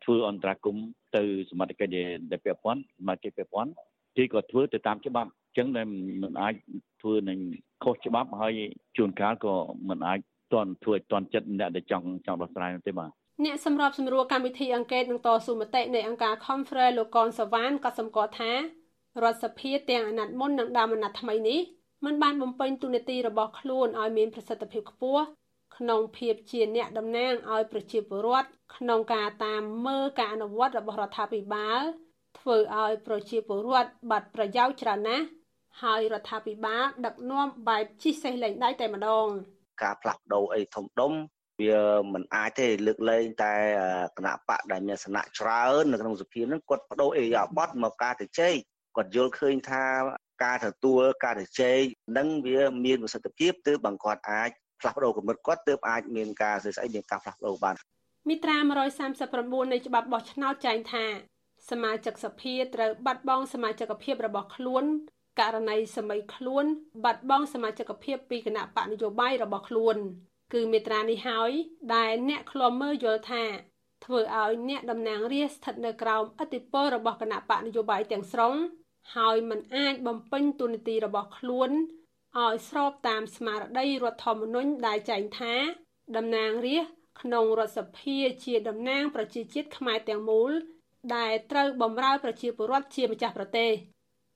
[0.03, 0.75] ធ្វើអន្តរាគម
[1.15, 2.03] ទៅសមាជិកដែ
[2.37, 3.71] លពាក់ព័ន្ធសមាជិកពាក់ព័ន្ធ
[4.17, 5.85] ទីក៏ធ្វើទៅតាមច្បាប់អញ្ចឹងដែល
[6.23, 6.53] មិនអាច
[7.01, 7.39] ធ្វើនឹង
[7.83, 8.53] ខុសច្បាប់ហើយ
[8.97, 9.53] ជួនកាលក៏
[9.89, 10.19] មិនអាច
[10.53, 13.11] តន់ធ្វើឲ្យតន់ចិត្តអ្នកដែលចង់ចង់ដោះស្រាយទេបាទ
[13.45, 18.57] អ្នកសម្របសម្រួលកម្មវិធីអង្កេតនឹងតស៊ូមតិនៃអង្គការ Conference លោកកនសវ៉ានក៏សម្គាល់ថារ
[19.31, 21.59] ដ្ឋសភាទាំងអាណត្តិមុននិងដើមអាណត្តិថ្មីនេះ
[22.05, 25.23] មិនបានបំពេញទូនាទីរបស់ខ្លួនឲ្យមានប្រសិទ្ធភាពខ្ពស់
[25.77, 31.81] ក្នុងភាពជាអ្នកតំណាងឲ្យប្រជាពលរដ្ឋក្នុងការតាមមើលការអនុវត្តរបស់រដ្ឋាភិបាល
[32.39, 35.25] ធ្វើឲ្យប្រជាពលរដ្ឋបាត់ប្រយោជន៍ច្រើនណាស់
[35.81, 39.27] ហើយរដ្ឋាភិបាលដឹកនាំបែបជិះសេះលែងដៃតែម្ដង
[39.81, 41.13] ការផ្លាស់ប្ដូរអីធំដុំ
[41.61, 41.79] វា
[42.13, 43.53] មិនអាចទេលើកលែងតែ
[44.17, 48.55] គណៈបកដែលមានសណៈច្រើននៅក្នុងសភានឹងគាត់បដូរអេយ៉ាបតមកការទៅជែក
[48.95, 49.83] គាត់យល់ឃើញថា
[50.43, 51.81] ការទទួលការទៅជែក
[52.17, 54.49] នឹងវាមានប្រសិទ្ធភាពទើបបង្គាត់អាច
[54.79, 57.75] ផ្លាស់ប្ដូរគំនិតគាត់ទើបអាចមានការស្អីមានការផ្លាស់ប្ដូរបាន
[58.29, 58.57] មាត្រា
[59.13, 61.05] 139នៃច្បាប់បោះឆ្នោតចែងថា
[61.71, 64.83] សមាជិកសភាត្រូវបាត់បង់សមាជិកភាពរបស់ខ្លួន
[65.39, 66.65] ករណីសម័យខ្លួន
[67.03, 69.97] បាត់បង់សមាជិកភាពពីគណៈបកនយោបាយរបស់ខ្លួន
[70.53, 71.51] គឺមេត្រានេះហើយ
[71.95, 73.43] ដែលអ្នកឃ្លាំមើលយល់ថា
[74.05, 78.53] ធ្វើឲ្យអ្នកតំណាងរាស្ត្រស្ថិតនៅក្រោមអធិបតេយ្យរបស់គណៈបកនយោបាយទាំងស្រុង
[79.15, 81.69] ហើយមិនអាចបំពេញទូនាទីរបស់ខ្លួន
[82.37, 85.55] ឲ្យស្របតាមស្មារតីរដ្ឋធម្មនុញ្ញដែលចែងថា
[86.15, 90.51] តំណាងរាស្ត្រក្នុងរដ្ឋសភាជាតំណាងប្រជាជាតិខ្មែរទាំងមូល
[91.15, 93.71] ដែលត្រូវបម្រើប្រជាពលរដ្ឋជាម្ចាស់ប្រទេស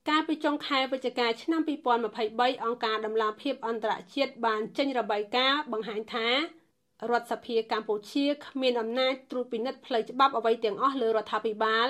[0.08, 1.60] កាលពីចុងខែវិច្ឆិកាឆ្នាំ
[2.08, 6.28] 2023អង្គការដំឡាភិបអន្តរជាតិបានចេញរបាយការណ៍បង្ហាញថា
[7.10, 11.88] រដ្ឋសភាកម្ពុជាគ្មានអំណាចត្រួតពិនិត្យផ្លូវច្បាប់អ្វីទាំងអស់លើរដ្ឋាភិបាល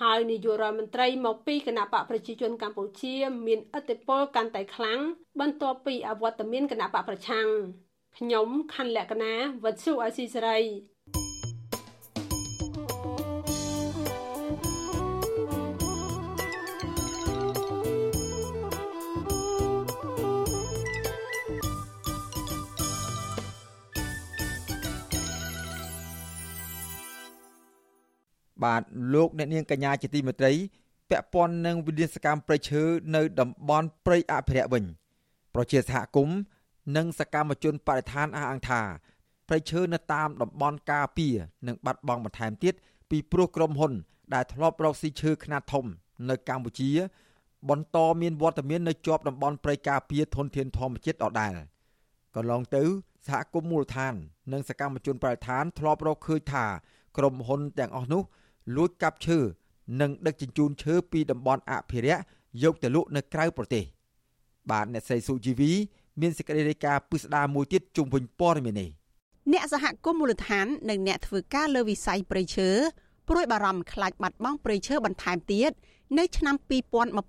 [0.00, 3.14] ហើយនាយករដ្ឋមន្ត្រីមកពីគណៈបកប្រជាជនកម្ពុជា
[3.46, 5.00] មានឥទ្ធិពលកាន់តែខ្លាំង
[5.40, 7.46] បន្ទាប់ពីអវត្តមានគណៈបកប្រឆាំង
[8.18, 9.34] ខ្ញុំខណ្ឌលក្ខណា
[9.64, 10.58] វັດសុអសីសេរី
[28.64, 28.82] បាទ
[29.14, 30.52] លោកអ្នកនាងកញ្ញាជាទីមេត្រី
[31.10, 32.82] ពាក់ព័ន្ធនឹងវិលាសកម្មព្រៃឈើ
[33.16, 34.84] នៅតំបន់ព្រៃអភិរក្សវិញ
[35.54, 36.38] ប្រជាសហគមន៍
[36.96, 38.80] និងសកម្មជនបរិស្ថានអះអាងថា
[39.48, 41.34] ព្រៃឈើនៅតាមតំបន់ការពារ
[41.66, 42.74] នឹងបាត់បង់បន្ថែមទៀត
[43.10, 43.92] ពីព្រោះក្រុមហ៊ុន
[44.34, 45.84] ដែលធ្លាប់រកស៊ីឈើខ្នាតធំ
[46.30, 46.90] នៅកម្ពុជា
[47.70, 51.54] បន្តមានវត្តមាននៅជាប់តំបន់ព្រៃការពារធនធានធម្មជាតិដដែល
[52.34, 52.82] កន្លងទៅ
[53.26, 54.14] សហគមន៍មូលដ្ឋាន
[54.52, 56.64] និងសកម្មជនបរិស្ថានធ្លាប់រកឃើញថា
[57.16, 58.22] ក្រុមហ៊ុនទាំងអស់នោះ
[58.76, 59.38] លួចកាប់ឈើ
[60.00, 62.22] និងដឹកជញ្ជូនឈើពីតំបន់អភិរក្ស
[62.62, 63.84] យកទៅលក់នៅក្រៅប្រទេស
[64.70, 65.72] បាទអ្នកស្រីសុជីវី
[66.20, 68.90] មានសេចក្តីរាយការណ៍ពិស្ដារមួយទៀតជុំវិញព័ត៌មាននេះ
[69.52, 72.68] អ្នកសហគមន៍មូលដ្ឋាននិងអ្នកធ្វើការលើវិស័យព្រៃឈើ
[73.28, 75.70] ព្រួយបារម្ភខ្លាចបាត់បង់ព្រៃឈើបន្ថែមទៀត
[76.18, 76.56] នៅឆ្នាំ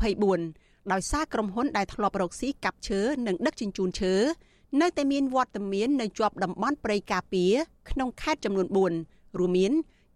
[0.09, 4.13] 2024ដោយសារក្រុមហ៊ុនដែលធ្លាប់រកស៊ីកាប់ឈើនិងដឹកជញ្ជូនឈើ
[4.81, 7.53] នៅតែមានវត្តមាននៅជាប់តំបន់ព្រៃការពារ
[7.89, 9.71] ក្នុងខេត្តចំនួន4រួមមាន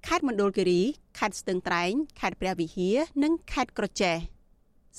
[0.08, 0.82] ខេត្តមណ្ឌលគិរី
[1.20, 4.18] ខេត្តស្ទឹងត្រែងខេត្តព្រះវិហារនិងខេត្តក្រចេះ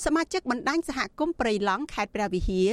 [0.04, 2.70] សមាជិកបណ្ដាញសហគមន៍ព្រៃឡង់ខេត្តព្រះវិហារ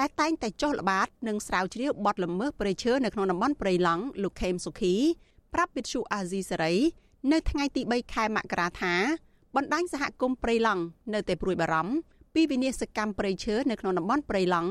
[0.00, 4.94] ដែលតែងតែចុះល្បាតនិងស្រាវជ្រាវបទល្មើសព្រៃឈើនៅក្នុងតំបន់ព្រៃឡង់លោកខេមសុខី
[5.54, 6.74] ប្រាប់វិទ្យុអាស៊ីសេរី
[7.32, 8.94] នៅថ្ងៃទី3ខែមករាថា
[9.56, 10.82] បណ្ដាញសហគមន៍ព្រៃឡង់
[11.14, 11.94] នៅតែព្រួយបារម្ភ
[12.34, 14.70] ពីវិនាសកម្មព្រៃឈើនៅក្នុងតំបន់ព្រៃឡង់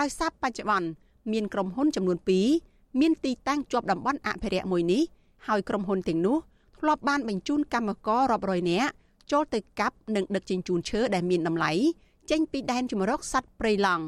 [0.00, 0.88] ដោយសារបច្ចុប្បន្ន
[1.32, 2.18] មានក្រុមហ៊ុនចំនួន
[2.58, 5.02] 2មានទីតាំងជាប់តំបន់អភិរក្សមួយនេះ
[5.46, 6.36] ហើយក្រុមហ៊ុនទាំងនោះ
[6.78, 8.92] ធ្លាប់បានបញ្ជូនកម្មកររាប់រយនាក់
[9.32, 11.72] ចូលទៅកាប់និងដឹកជញ្ជូនឈើដែលមានតម្លៃ
[12.30, 14.04] ចេញពីដែនជំរកសត្វព្រៃឡង់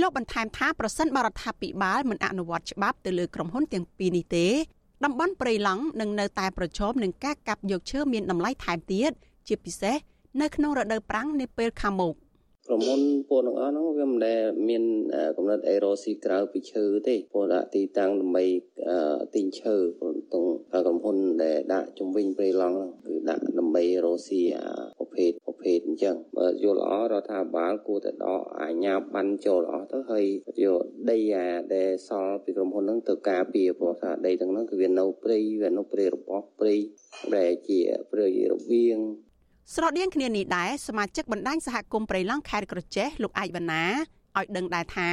[0.00, 4.46] លោកបន្ថែមថាប្រសិនបរដ្ឋាភិបាលមិនអនុវត្តច្បាប់ទៅលើក្រុមហ៊ុនទាំងពីរនេះទេ
[5.04, 9.12] តំបន់ព្រៃឡង់នឹងនៅតែប្រឈមនឹងការកាប់យកឈើមានតម្លៃថែមទៀត
[9.48, 9.96] ជាពិសេស
[10.40, 12.14] នៅក្នុងរដូវប្រាំងនាពេលខាងមុខ
[12.68, 14.82] ក្រុមហ៊ុនពួកទាំងអស់ហ្នឹងវាមិនដែលមាន
[15.36, 18.44] កំណត់អេរ៉ូស៊ីក្រៅពីឈើទេព្រោះដាក់ទីតាំងដើម្បី
[19.34, 24.40] ទិញឈើព្រោះតងក្រុមហ៊ុនដែលដាក់ជំវិញព្រៃឡង់គឺដាក់ដើម្បីរ៉ូស៊ី
[24.98, 30.24] ប្រភេទប្រភេទអញ្ចឹងបើយល់អស់រដ្ឋាភិបាលគួរតែដកអាញាបានចូលអស់ទៅហើយ
[30.64, 36.74] យកដីអាដែលសល់ពីក្រុមហ៊ុនហ្នឹងទៅការពារព្រោះថាដីទាំងហ្នឹងគឺវានៅព្រៃវានៅព្រៃរបស់ព្រៃ
[37.36, 37.80] ដែលជា
[38.12, 38.98] ព្រៃរបៀង
[39.72, 43.84] ស្រដៀងគ្នានេះដែរសមាជិកបណ្ដាញសហគមន៍ព្រៃឡង់ខេត្តក្រចេះលោកអាយវណ្ណា
[44.38, 45.08] ឲ្យដឹងដែរថា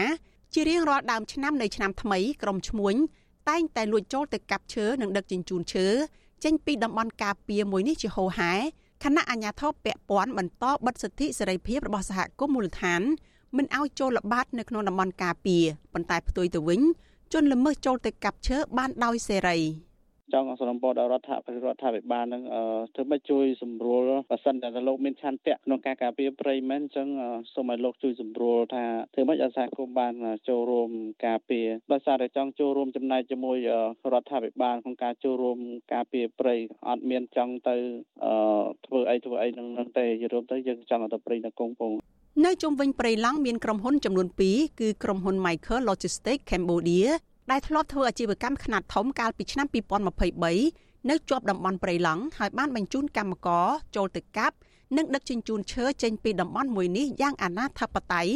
[0.54, 2.96] ជារៀងរាល់ដើមឆ្នាំនៃឆ្នាំថ្មីក្រុមឈ្មួញ
[3.50, 5.88] តែងតែលួចចូលទៅកាប់ឈើនិងដឹកជញ្ជូនឈើ
[6.44, 8.54] ចេញពីតំបន់ការពារមួយនេះជាហូរហែ
[9.04, 13.02] ខណៈអាជ្ញាធរពាក់ព័ន្ធបន្តបិទសិទ្ធិសេរីភាពរបស់សហគមន៍មូលដ្ឋាន
[13.58, 16.82] មិនឲ្យចូលល្បាតនៅក្នុងតំបន់ការពារប៉ុន្តែផ្ទុយទៅវិញ
[17.34, 19.58] ជនល្មើសចូលទៅកាប់ឈើបានដោយសេរី។
[20.34, 22.44] ចង់សំណពរដល់រដ្ឋាភិបាលរដ្ឋាភិបាលនឹង
[22.96, 27.08] ធ្វើម៉េចជួយសម្រួលបើសិនតែលោកមានឆន្ទៈក្នុងការការពារព្រៃមែនអញ្ចឹង
[27.54, 30.14] សូមឲ្យលោកជួយសម្រួលថាធ្វើម៉េចឲ្យសហគមន៍បាន
[30.50, 30.90] ចូលរួម
[31.26, 33.58] ការពារដោយសារតែចង់ចូលរួមចំណែកជាមួយ
[34.14, 35.58] រដ្ឋាភិបាលក្នុងការចូលរួម
[35.94, 36.56] ការពារព្រៃ
[36.90, 37.76] អត់មានចង់ទៅ
[38.86, 41.94] ធ្វើអីធ្វើអីនឹងនឹងទេយល់ទៅយើងចង់ឲ្យទៅព្រៃនៅកងពង
[42.46, 47.08] នៅជុំវិញព្រៃឡង់មានក្រុមហ៊ុនចំនួន2គឺក្រុមហ៊ុន Michael Logistics Cambodia
[47.52, 49.68] ដែលធ្លាប់ធ្វើអាជីវកម្មខ្នាតធំកាលពីឆ្នាំ
[50.38, 54.56] 2023នៅជាប់តំបន់ព្រៃឡង់ហើយបានបញ្ជូនកម្មករចូលទៅកាប់
[54.98, 58.28] និងដឹកជញ្ជូនឈើចេញពីតំបន់មួយនេះយ៉ាងអនាធបត័យ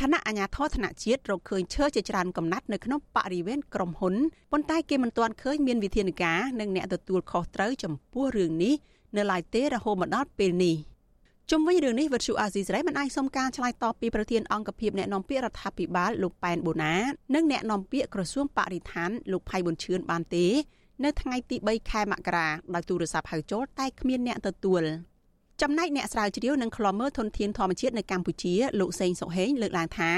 [0.00, 4.14] គណៈអាជ្ញាធរធនជាតិរកឃើញឈើជាច្រើនកំណាត់នៅក្នុងបរិវេណក្រុមហ៊ុន
[4.52, 8.74] ប៉ុន្តែគេមិនទាន់ឃើញមានវិធានការនិងអ្នកទទួលខុសត្រូវចំពោះរឿងនេះ
[9.16, 10.76] នៅឡើយទេរហូតមកដល់ពេលនេះ។
[11.50, 16.94] ជុំវិញរឿងនេះវិទ្យុអាស៊ីសេរីមិនអាចសុំការឆ្លើយតបពីប្រធានអង្គភិបអ្នកនាំពាក្យរដ្ឋាភិបាលលោកប៉ែនបូណា
[17.34, 20.46] និងអ្នកនាំពាក្យក្រសួងបរិស្ថានលោកផៃប៊ុនឈឿនបានទេ
[21.04, 24.82] នៅថ្ងៃទី3ខែមករាដោយទូរស័ព្ទហៅចូលតែគ្មានអ្នកទទួល
[25.62, 30.12] ចំណែកអ្នកស្រាវជ្រាវនិងខ្លមើលធនធានធម្មជាតិនៅកម្ពុជាលោកសេងសុហេងលើកឡើងថា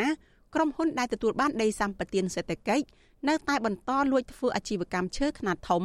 [0.54, 2.84] ក្រុមហ៊ុនដែលទទួលបានដីសម្បត្តិសេដ្ឋកិច្ច
[3.28, 5.82] នៅតែបន្តលួចធ្វើអាជីវកម្មឈើខ្នាតធំ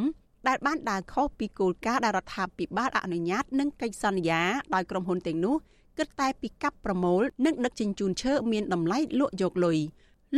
[0.48, 4.42] ដែលបានដើរខុសពីគោលការណ៍ដែលរដ្ឋាភិបាលអនុញ្ញាតនិងកិច្ចសន្យា
[4.74, 5.56] ដោយក្រុមហ៊ុនទាំងនោះ
[5.98, 9.78] គិតតែពីកាប់ប្រមូលនិងដឹកជញ្ជូនឈើមានតម្លៃលក់យកលុយ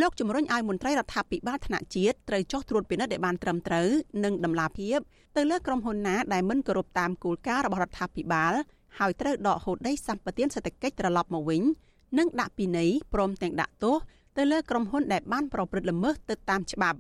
[0.01, 3.89] លោកជំរុញឲ្យមន្ត្រីរដ្ឋាភិបាលថ្នាក់ជាតិត្រូវចុះត្រួតពិនិត្យឲ្យបានត្រឹមត្រូវ
[4.25, 4.99] និងដំណាភាព
[5.37, 8.53] ទៅលើក្រុមហ៊ុនណាដែលមិនគោរពតាមគោលការណ៍របស់រដ្ឋាភិបាល
[8.99, 11.63] ហើយត្រូវដកហូតដីសម្បត្តិសេដ្ឋកិច្ចត្រឡប់មកវិញ
[12.19, 13.97] និងដាក់ពិន័យព្រមទាំងដាក់ទោស
[14.37, 16.99] ទៅលើក្រុមហ៊ុនដែលបានប្រព្រឹត្តល្មើសទៅតាមច្បាប់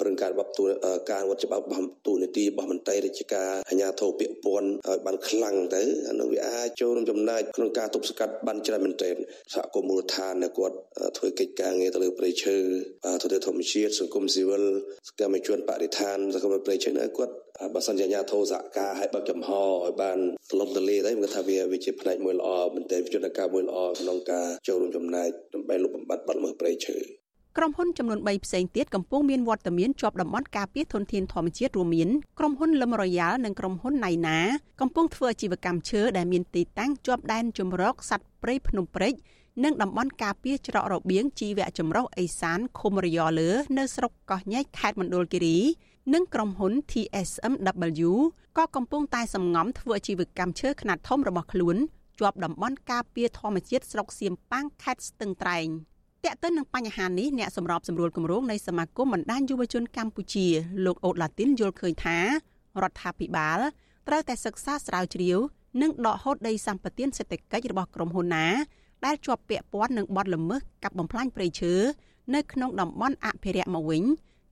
[0.00, 0.64] ប្រឹងការរបបទូ
[1.12, 9.16] ការវត្តច្បាប់របស់ទូនីតិរបស់មន្ត្រីរាជការអាជ្ញាធរពាក់ព័ន្ធឲ្យបានខ្លាំងទៅអានោះវាអាចចូលរួមចំណែកក្នុងការទប់ស្កាត់បានច្រើនមែនទែន
[9.54, 10.76] សហគមន៍មូលដ្ឋានគាត់
[11.16, 12.56] ធ្វើកិច្ចការងារទៅលើប្រៃឈើ
[13.22, 14.64] ទៅលើធម្មជាតិសង្គមស៊ីវិល
[15.08, 17.34] សកម្មជនបរិស្ថានសកម្មជនប្រៃឈើគាត់
[17.74, 20.18] បើសិនជាអាជ្ញាធរសហការឲ្យបើកចំហឲ្យបាន
[20.50, 26.98] ទលំទលាទៅខ្ញុំថាវាវាជាផ្នែកមួយល្អមែនទែនវិជនការមួយល្អក្នុងការចូលរួមចំណែកដើម្បីលុបបំបាត់បាត់មើលប្រៃឈើ
[27.56, 34.38] ក្រុមហ៊ុនចំនួន3ផ្សេងទៀតកំពុងមានវត្តមានជាប់តំបន់ការពារធនធានធម្មជាតិរួមមានក្រុមហ៊ុនលឹមរយ៉ាល់និងក្រុមហ៊ុនណៃណា
[34.80, 39.14] កំពុងធ្វើអាជីវកម្មឈើដែលមានទីតាំងជាប់ដែនជម្រកសត្វព្រៃភ្នំព្រិច
[39.64, 45.58] និងតំបន់ការពារច្រករបៀងជីវៈចម្រុះអេសានឃុំរយលើ នៅស្រុកកោះញែកខេត្តមណ្ឌលគិរី
[46.14, 48.10] និងក្រុមហ៊ុន TSMW
[48.58, 51.76] ក៏កំពុងតែសម្ងំធ្វើអាជីវកម្មឈើខ្នាតធំរបស់ខ្លួន
[52.18, 55.68] ជាប់តំបន់ការពារធម្មជាតិស្រុកសៀមប៉ាងខេត្តស្ទឹងត្រែង។
[56.26, 60.46] តើទៅនឹងបញ្ហានេះអ្នកសម្របសម្រួលគម្រោងនៃសមាគមបណ្ដាញយុវជនកម្ពុជា
[60.84, 62.18] លោកអូតឡាទីនយល់ឃើញថា
[62.82, 63.58] រដ្ឋាភិបាល
[64.08, 65.38] ត្រូវតែសិក្សាស្រាវជ្រាវ
[65.82, 68.46] និងដកហូតដីសម្បត្តិសេដ្ឋកិច្ចរបស់ក្រុមហ៊ុនណា
[69.04, 71.74] ដែលជាប់ពាក់ព័ន្ធនឹងបទល្មើសកាប់បំផ្លាញព្រៃឈើ
[72.34, 74.04] នៅក្នុងតំបន់អភិរក្សមកវិញ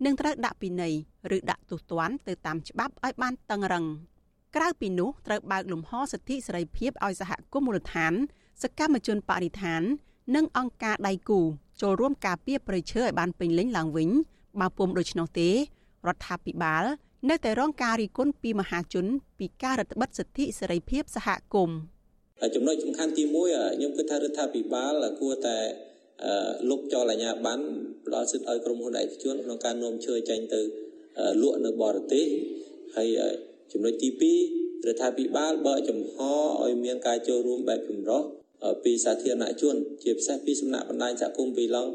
[0.04, 0.94] នឹងត្រូវដាក់ពិន័យ
[1.36, 3.84] ឬដាក់ទោសទណ្ឌទៅតាមច្បាប់ឲ្យបានតឹងរឹង
[4.56, 8.12] ក្រៅពីនោះត្រូវបើកលំហសិទ្ធិសេរីភាពឲ្យសហគមន៍មូលដ្ឋាន
[8.62, 9.82] សកម្មជនបរិស្ថាន
[10.34, 11.40] និងអង្គការដៃគូ
[11.80, 14.10] ចូលរួមការពារប្រៃឈើឲ្យបានពេញលេញឡើងវិញ
[14.60, 15.54] បើពុំដូច្នោះទេរ
[16.14, 16.84] ដ្ឋាភិបាល
[17.30, 19.06] នៅតែរងការរិះគន់ពីមហាជន
[19.38, 21.78] ពីការរឹតបន្តឹងសិទ្ធិសេរីភាពសហគមន៍
[22.54, 25.58] ចំណុចសំខាន់ទី1ខ្ញុំគិតថារដ្ឋាភិបាលគួរតែ
[26.70, 27.64] លុបចោលអាជ្ញាប័ណ្ណ
[28.06, 30.60] ផ្ដល់សិទ្ធិឲ្យក្រុមហ៊ុនឯកជនក្នុងការនាំឈើចេញទៅ
[31.42, 32.26] លក់នៅបរទេស
[32.96, 33.08] ហើយ
[33.72, 34.08] ចំណុចទី
[34.52, 36.16] 2រដ្ឋាភិបាលបើកចំហ
[36.62, 38.22] ឲ្យមានការចូលរួមបែបចម្រុះ
[38.84, 41.90] ពីសាធារណជន ជាពិសេសពីសំណាក់បណ្ដាញសហគមន៍ពីឡង់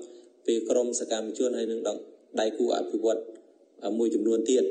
[0.46, 1.82] ពីក្រមសកម្មជនហើយនឹង
[2.40, 3.22] ដៃគូអភិវឌ្ឍ
[3.98, 4.64] មួយចំនួនទៀត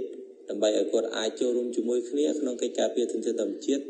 [0.48, 3.84] ដើម្បីឲ្យគាត់អាចចូលរួមជាមួយគ្នាក្នុងកិច្ចការពារធនធានធម្មជាតិរ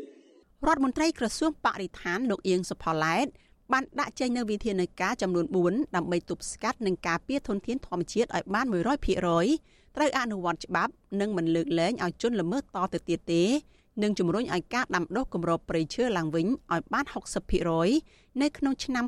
[0.73, 3.27] ដ្ឋមន្ត្រីក្រសួងបរិស្ថានលោកអៀងសុផល្លែត
[3.71, 8.65] បានដាក់ចេញនូវវិធានការចំនួន4ដើម្បីទប់ស្កាត់និងការពារធនធានធម្មជាតិឲ្យបាន
[9.31, 13.43] 100%ត្រូវអនុវត្តច្បាប់និងមិនលើកលែងឲ្យជនល្មើសតទៅទៀតទេ
[14.03, 17.05] និងជំរុញឲ្យការដាំដុះគម្របព្រៃឈើឡើងវិញឲ្យបាន
[17.73, 19.05] 60%នៅក្នុងឆ្នាំ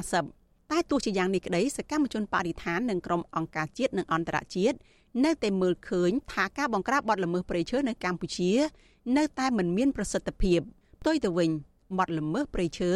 [0.00, 4.76] 2050តែទោះជាយ៉ាងនេះក្តីសកម្មជនបរិស្ថាននិងក្រុមអង្គការជាតិនិងអន្តរជាតិ
[5.24, 8.50] នៅតែមើលឃើញថាការបង្ក្រាបបទល្មើសព្រៃឈើនៅកម្ពុជា
[9.16, 10.60] នៅតែមិនមានប្រសិទ្ធភាព
[11.00, 11.50] ផ្ទុយទៅវិញ
[11.98, 12.92] បទល្មើសព្រៃឈើ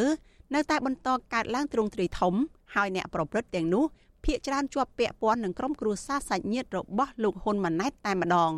[0.55, 2.35] នៅតែបន្តកើតឡើងទ្រង់ទ្រាយធំ
[2.75, 3.85] ហើយអ្នកប្រព្រឹត្តទាំងនោះ
[4.25, 8.53] ភ ieck ច្រើនជាប់ពាក់ព័ន្ធនឹងក្រុមគ្រួសារសាច់ញាតិរបស់លោកហ៊ុនម៉ាណែតតែម្ដង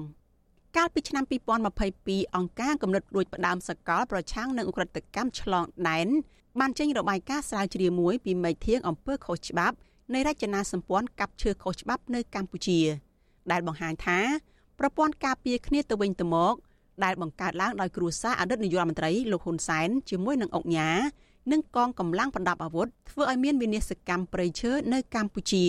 [0.77, 1.25] កាលពីឆ្នាំ
[1.79, 6.09] 2022អង្គការកំណត់រួចផ្ដើមសកលប្រឆាំងនឹងអ ுக ្រិតកម្មឆ្លងដែន
[6.61, 9.77] បានចេញរបាយការណ៍ស្រាវជ្រាវមួយពីមេធាងអំពើខុសច្បាប់
[10.15, 12.81] នៃរចនាសម្ព័ន្ធកັບឈើខុសច្បាប់នៅកម្ពុជា
[13.51, 14.19] ដែលបង្ហាញថា
[14.79, 16.55] ប្រព័ន្ធការពារគ្នាទៅវិញទៅមក
[17.05, 20.91] ដែលបង្កើតឡើងដោយគ្រួសារអតីតនាយករដ្ឋមន្ត្រីលោកហ៊ុនសែនជាមួយនឹងអង្គញា
[21.53, 25.67] និងកងកម្លាំងប្រដាប់អាវុធធ្វើឲ្យមានវិនាសកម្មប្រៃឈើនៅកម្ពុជា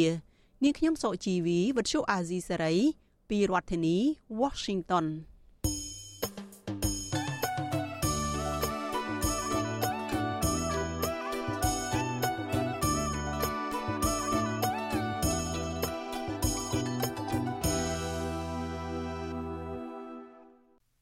[0.64, 2.76] នាងខ្ញុំសុជីវីវិទ្យុអាស៊ីសេរី
[3.30, 3.98] ពីរដ្ឋធានី
[4.42, 5.06] Washington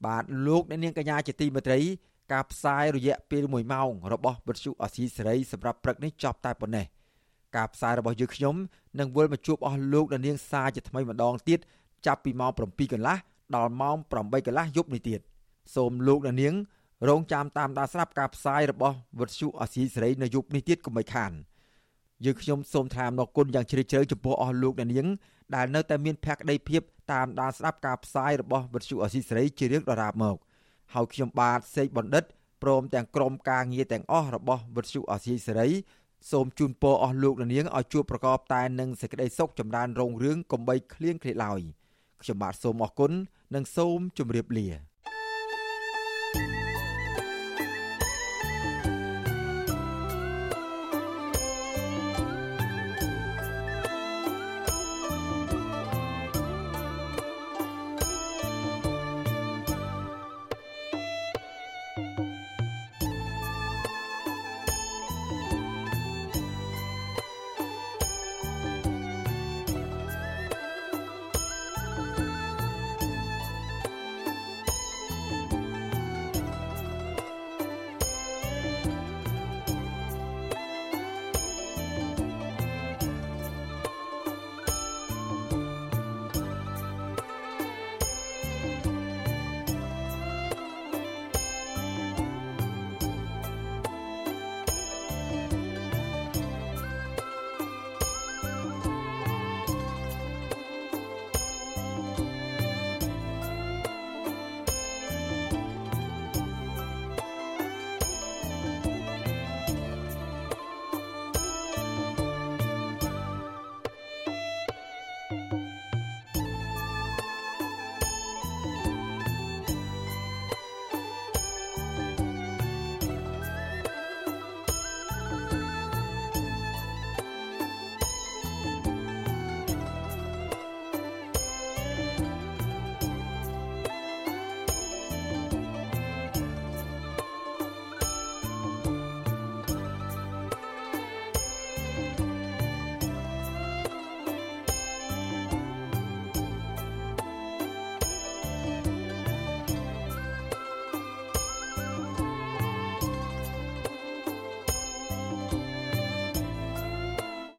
[0.05, 1.80] បាទលោកអ្នកនាងកញ្ញាជាទីមេត្រី
[2.34, 6.86] ការផ្សាយរយៈពេល1ម៉ោងរបស់វិទ្យុអស៊ីសេរីសម្រាប់ព្រឹកនេះចប់តែប៉ុណ្ណេះ
[7.55, 8.55] ការផ្សាយរបស់យើងខ្ញុំ
[8.99, 11.59] នឹងវិលមកជួបអស់លោកអ្នកនាងសាជាថ្មីម្ដងទៀត
[12.06, 13.18] ចាប់ពីម៉ោង7កន្លះ
[13.56, 15.20] ដល់ម៉ោង8កន្លះយប់នេះទៀត
[15.76, 16.54] សូមលោកអ្នកនាង
[17.10, 21.32] រងចាំតាមដានស្រាប់ការផ្សាយរបស់វិទ្យុអស៊ីសេរីនៅយប់នេះទៀតកុំបីខាន
[22.26, 25.08] យើងខ្ញុំសូមថ្លែងអំណរគុណយ៉ាងជ្រាលជ្រៅចំពោះអស់លោកអ្នកនាង
[25.56, 26.82] ដែលនៅតែមានភក្ដីភាព
[27.12, 30.38] តាមដានស្ដាប់ការផ្សាយរបស់វិទ្យុអស៊ីសេរីជារៀងដរាបមក
[30.93, 32.24] ហើយខ្ញុំបាទសេកបណ្ឌិត
[32.64, 35.70] ព្រមទាំងក្រុមការងារទាំងអស់របស់វិទ្យុអស៊ីសេរី
[36.32, 41.62] សូមជូនពរអស់លោកនាងឲ្យជួបប្រកបតែនឹងសេចក្តីសុខចម្រើនរុងរឿងកំបីគ្លៀងគ្លេឡើយ
[42.24, 43.11] ខ្ញុំបាទសូមអរគុណ
[43.55, 44.91] និងសូមជម្រាបលា